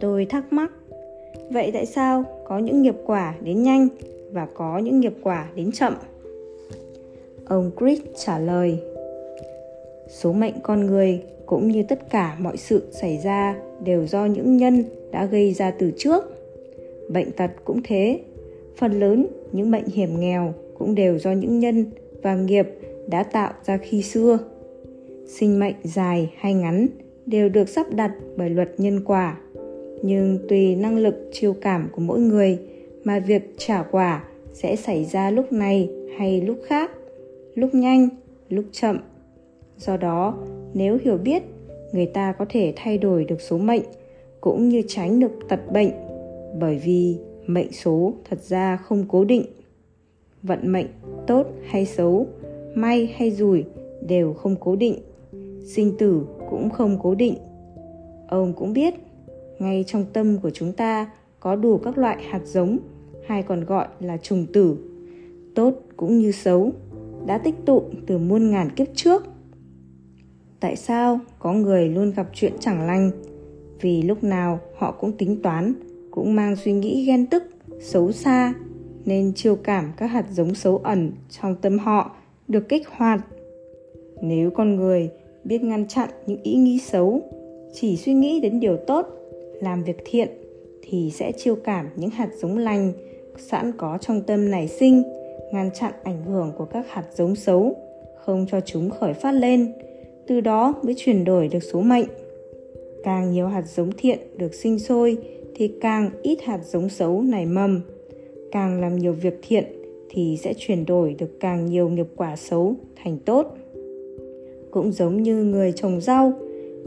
Tôi 0.00 0.24
thắc 0.24 0.52
mắc, 0.52 0.70
vậy 1.50 1.70
tại 1.74 1.86
sao 1.86 2.24
có 2.44 2.58
những 2.58 2.82
nghiệp 2.82 2.96
quả 3.06 3.34
đến 3.42 3.62
nhanh 3.62 3.88
và 4.32 4.46
có 4.54 4.78
những 4.78 5.00
nghiệp 5.00 5.14
quả 5.22 5.48
đến 5.54 5.72
chậm? 5.72 5.94
Ông 7.48 7.70
Chris 7.80 8.00
trả 8.24 8.38
lời, 8.38 8.78
số 10.08 10.32
mệnh 10.32 10.54
con 10.62 10.86
người 10.86 11.22
cũng 11.46 11.68
như 11.68 11.82
tất 11.82 12.10
cả 12.10 12.36
mọi 12.40 12.56
sự 12.56 12.82
xảy 12.90 13.18
ra 13.24 13.56
đều 13.84 14.06
do 14.06 14.26
những 14.26 14.56
nhân 14.56 14.84
đã 15.10 15.24
gây 15.24 15.52
ra 15.52 15.70
từ 15.70 15.92
trước. 15.96 16.24
Bệnh 17.08 17.30
tật 17.32 17.50
cũng 17.64 17.80
thế, 17.84 18.20
phần 18.76 19.00
lớn 19.00 19.26
những 19.52 19.70
bệnh 19.70 19.86
hiểm 19.86 20.20
nghèo 20.20 20.54
cũng 20.78 20.94
đều 20.94 21.18
do 21.18 21.32
những 21.32 21.58
nhân 21.58 21.86
và 22.22 22.34
nghiệp 22.34 22.66
đã 23.06 23.22
tạo 23.22 23.52
ra 23.66 23.76
khi 23.76 24.02
xưa. 24.02 24.38
Sinh 25.26 25.58
mệnh 25.58 25.76
dài 25.82 26.32
hay 26.36 26.54
ngắn 26.54 26.86
đều 27.26 27.48
được 27.48 27.68
sắp 27.68 27.86
đặt 27.90 28.12
bởi 28.36 28.50
luật 28.50 28.70
nhân 28.78 29.04
quả, 29.04 29.38
nhưng 30.02 30.38
tùy 30.48 30.76
năng 30.76 30.98
lực 30.98 31.28
chiêu 31.32 31.54
cảm 31.60 31.88
của 31.92 32.00
mỗi 32.00 32.20
người 32.20 32.58
mà 33.04 33.18
việc 33.18 33.54
trả 33.58 33.82
quả 33.82 34.24
sẽ 34.52 34.76
xảy 34.76 35.04
ra 35.04 35.30
lúc 35.30 35.52
này 35.52 35.90
hay 36.18 36.40
lúc 36.40 36.56
khác, 36.66 36.90
lúc 37.54 37.74
nhanh, 37.74 38.08
lúc 38.48 38.64
chậm. 38.72 38.98
Do 39.76 39.96
đó, 39.96 40.38
nếu 40.74 40.98
hiểu 41.04 41.18
biết, 41.18 41.42
người 41.92 42.06
ta 42.06 42.32
có 42.32 42.46
thể 42.48 42.72
thay 42.76 42.98
đổi 42.98 43.24
được 43.24 43.40
số 43.40 43.58
mệnh 43.58 43.82
cũng 44.40 44.68
như 44.68 44.82
tránh 44.88 45.20
được 45.20 45.32
tật 45.48 45.60
bệnh 45.72 45.90
bởi 46.60 46.80
vì 46.84 47.18
mệnh 47.46 47.72
số 47.72 48.12
thật 48.30 48.40
ra 48.42 48.76
không 48.76 49.04
cố 49.08 49.24
định. 49.24 49.44
Vận 50.42 50.72
mệnh 50.72 50.86
tốt 51.26 51.46
hay 51.64 51.86
xấu, 51.86 52.26
may 52.74 53.14
hay 53.16 53.30
rủi 53.30 53.64
đều 54.06 54.32
không 54.32 54.56
cố 54.60 54.76
định. 54.76 54.98
Sinh 55.66 55.96
tử 55.98 56.26
cũng 56.50 56.70
không 56.70 56.98
cố 57.02 57.14
định. 57.14 57.34
Ông 58.28 58.52
cũng 58.52 58.72
biết, 58.72 58.94
ngay 59.58 59.84
trong 59.86 60.04
tâm 60.12 60.38
của 60.38 60.50
chúng 60.50 60.72
ta 60.72 61.10
có 61.40 61.56
đủ 61.56 61.78
các 61.78 61.98
loại 61.98 62.16
hạt 62.22 62.40
giống 62.44 62.78
hay 63.26 63.42
còn 63.42 63.64
gọi 63.64 63.86
là 64.00 64.16
trùng 64.16 64.46
tử, 64.52 64.76
tốt 65.54 65.74
cũng 65.96 66.18
như 66.18 66.32
xấu, 66.32 66.72
đã 67.26 67.38
tích 67.38 67.54
tụ 67.66 67.82
từ 68.06 68.18
muôn 68.18 68.50
ngàn 68.50 68.70
kiếp 68.76 68.86
trước. 68.94 69.26
Tại 70.60 70.76
sao 70.76 71.20
có 71.38 71.52
người 71.52 71.88
luôn 71.88 72.10
gặp 72.10 72.26
chuyện 72.32 72.52
chẳng 72.60 72.86
lành? 72.86 73.10
Vì 73.80 74.02
lúc 74.02 74.24
nào 74.24 74.58
họ 74.76 74.92
cũng 74.92 75.12
tính 75.12 75.42
toán, 75.42 75.74
cũng 76.10 76.34
mang 76.34 76.56
suy 76.56 76.72
nghĩ 76.72 77.04
ghen 77.04 77.26
tức, 77.26 77.42
xấu 77.80 78.12
xa, 78.12 78.54
nên 79.04 79.32
chiêu 79.34 79.56
cảm 79.56 79.92
các 79.96 80.06
hạt 80.06 80.26
giống 80.30 80.54
xấu 80.54 80.78
ẩn 80.78 81.12
trong 81.30 81.56
tâm 81.56 81.78
họ 81.78 82.16
được 82.48 82.68
kích 82.68 82.88
hoạt. 82.88 83.20
Nếu 84.22 84.50
con 84.50 84.76
người 84.76 85.10
biết 85.44 85.62
ngăn 85.62 85.88
chặn 85.88 86.08
những 86.26 86.42
ý 86.42 86.54
nghĩ 86.54 86.78
xấu, 86.78 87.22
chỉ 87.74 87.96
suy 87.96 88.14
nghĩ 88.14 88.40
đến 88.40 88.60
điều 88.60 88.76
tốt, 88.76 89.06
làm 89.60 89.82
việc 89.84 90.02
thiện 90.04 90.28
thì 90.82 91.10
sẽ 91.14 91.32
chiêu 91.32 91.56
cảm 91.64 91.86
những 91.96 92.10
hạt 92.10 92.28
giống 92.40 92.58
lành 92.58 92.92
sẵn 93.38 93.72
có 93.72 93.98
trong 94.00 94.22
tâm 94.22 94.50
nảy 94.50 94.68
sinh, 94.68 95.02
ngăn 95.52 95.70
chặn 95.74 95.92
ảnh 96.02 96.24
hưởng 96.24 96.52
của 96.58 96.64
các 96.64 96.86
hạt 96.88 97.04
giống 97.14 97.36
xấu, 97.36 97.76
không 98.24 98.46
cho 98.50 98.60
chúng 98.60 98.90
khởi 98.90 99.12
phát 99.12 99.32
lên, 99.32 99.72
từ 100.26 100.40
đó 100.40 100.74
mới 100.82 100.94
chuyển 100.98 101.24
đổi 101.24 101.48
được 101.48 101.62
số 101.62 101.80
mệnh. 101.80 102.06
Càng 103.04 103.32
nhiều 103.32 103.46
hạt 103.46 103.62
giống 103.62 103.90
thiện 103.92 104.18
được 104.36 104.54
sinh 104.54 104.78
sôi 104.78 105.16
thì 105.54 105.72
càng 105.80 106.10
ít 106.22 106.42
hạt 106.42 106.60
giống 106.64 106.88
xấu 106.88 107.22
nảy 107.22 107.46
mầm. 107.46 107.80
Càng 108.52 108.80
làm 108.80 108.96
nhiều 108.96 109.12
việc 109.12 109.40
thiện 109.42 109.64
thì 110.10 110.38
sẽ 110.42 110.54
chuyển 110.58 110.86
đổi 110.86 111.16
được 111.18 111.40
càng 111.40 111.66
nhiều 111.66 111.88
nghiệp 111.88 112.06
quả 112.16 112.36
xấu 112.36 112.74
thành 112.96 113.18
tốt. 113.18 113.56
Cũng 114.70 114.92
giống 114.92 115.22
như 115.22 115.44
người 115.44 115.72
trồng 115.72 116.00
rau, 116.00 116.32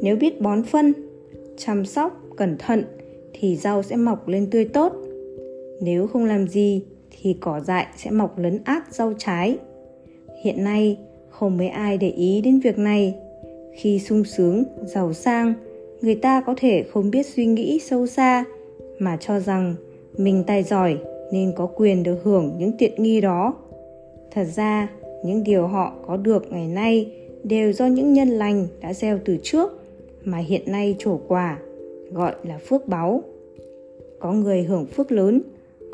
nếu 0.02 0.16
biết 0.16 0.42
bón 0.42 0.64
phân, 0.64 0.94
chăm 1.58 1.86
sóc 1.86 2.22
cẩn 2.38 2.56
thận 2.60 2.84
thì 3.34 3.56
rau 3.56 3.84
sẽ 3.84 3.96
mọc 3.96 4.28
lên 4.28 4.48
tươi 4.52 4.66
tốt 4.66 4.94
nếu 5.82 6.08
không 6.08 6.26
làm 6.26 6.48
gì 6.48 6.82
thì 7.22 7.38
cỏ 7.40 7.60
dại 7.60 7.88
sẽ 7.98 8.12
mọc 8.12 8.40
lấn 8.40 8.60
át 8.64 8.94
rau 8.94 9.14
trái. 9.18 9.58
Hiện 10.44 10.64
nay 10.64 10.98
không 11.30 11.58
mấy 11.58 11.68
ai 11.68 11.98
để 11.98 12.10
ý 12.10 12.42
đến 12.42 12.60
việc 12.60 12.78
này. 12.78 13.16
Khi 13.76 14.00
sung 14.00 14.24
sướng, 14.24 14.64
giàu 14.86 15.14
sang, 15.14 15.54
người 16.02 16.16
ta 16.16 16.42
có 16.42 16.54
thể 16.58 16.84
không 16.84 17.12
biết 17.12 17.26
suy 17.26 17.46
nghĩ 17.46 17.80
sâu 17.80 18.08
xa 18.08 18.46
mà 19.00 19.18
cho 19.18 19.40
rằng 19.40 19.76
mình 20.18 20.44
tài 20.48 20.64
giỏi 20.64 20.98
nên 21.32 21.54
có 21.56 21.66
quyền 21.66 22.04
được 22.04 22.18
hưởng 22.24 22.56
những 22.58 22.72
tiện 22.78 23.04
nghi 23.04 23.22
đó. 23.22 23.54
Thật 24.32 24.44
ra, 24.56 24.90
những 25.24 25.44
điều 25.44 25.68
họ 25.68 25.94
có 26.08 26.18
được 26.18 26.52
ngày 26.52 26.68
nay 26.68 27.12
đều 27.44 27.74
do 27.74 27.86
những 27.86 28.14
nhân 28.14 28.30
lành 28.30 28.68
đã 28.82 28.94
gieo 28.94 29.20
từ 29.26 29.38
trước 29.44 29.84
mà 30.24 30.38
hiện 30.38 30.72
nay 30.72 30.96
trổ 31.00 31.20
quả, 31.28 31.60
gọi 32.12 32.34
là 32.44 32.58
phước 32.58 32.88
báu. 32.88 33.24
Có 34.20 34.34
người 34.34 34.64
hưởng 34.64 34.86
phước 34.86 35.12
lớn, 35.12 35.42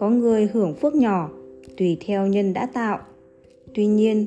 có 0.04 0.10
người 0.10 0.50
hưởng 0.54 0.74
phước 0.74 0.96
nhỏ, 0.96 1.30
tùy 1.78 1.98
theo 2.06 2.28
nhân 2.28 2.54
đã 2.54 2.66
tạo. 2.66 3.00
Tuy 3.74 3.86
nhiên, 3.86 4.26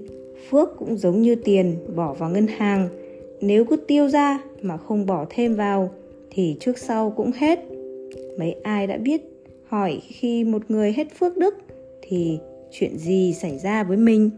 phước 0.51 0.69
cũng 0.79 0.97
giống 0.97 1.23
như 1.23 1.35
tiền 1.35 1.77
bỏ 1.97 2.15
vào 2.15 2.31
ngân 2.31 2.47
hàng. 2.47 2.89
Nếu 3.41 3.65
cứ 3.65 3.77
tiêu 3.77 4.09
ra 4.09 4.39
mà 4.63 4.77
không 4.77 5.07
bỏ 5.07 5.27
thêm 5.31 5.55
vào, 5.55 5.91
thì 6.31 6.57
trước 6.61 6.79
sau 6.79 7.11
cũng 7.11 7.31
hết. 7.37 7.59
Mấy 8.39 8.53
ai 8.63 8.87
đã 8.87 8.97
biết, 8.97 9.23
hỏi 9.69 10.01
khi 10.07 10.45
một 10.45 10.63
người 10.69 10.93
hết 10.93 11.07
phước 11.19 11.37
đức, 11.37 11.55
thì 12.03 12.39
chuyện 12.71 12.99
gì 12.99 13.35
xảy 13.35 13.59
ra 13.59 13.85
với 13.85 13.97
mình? 13.97 14.31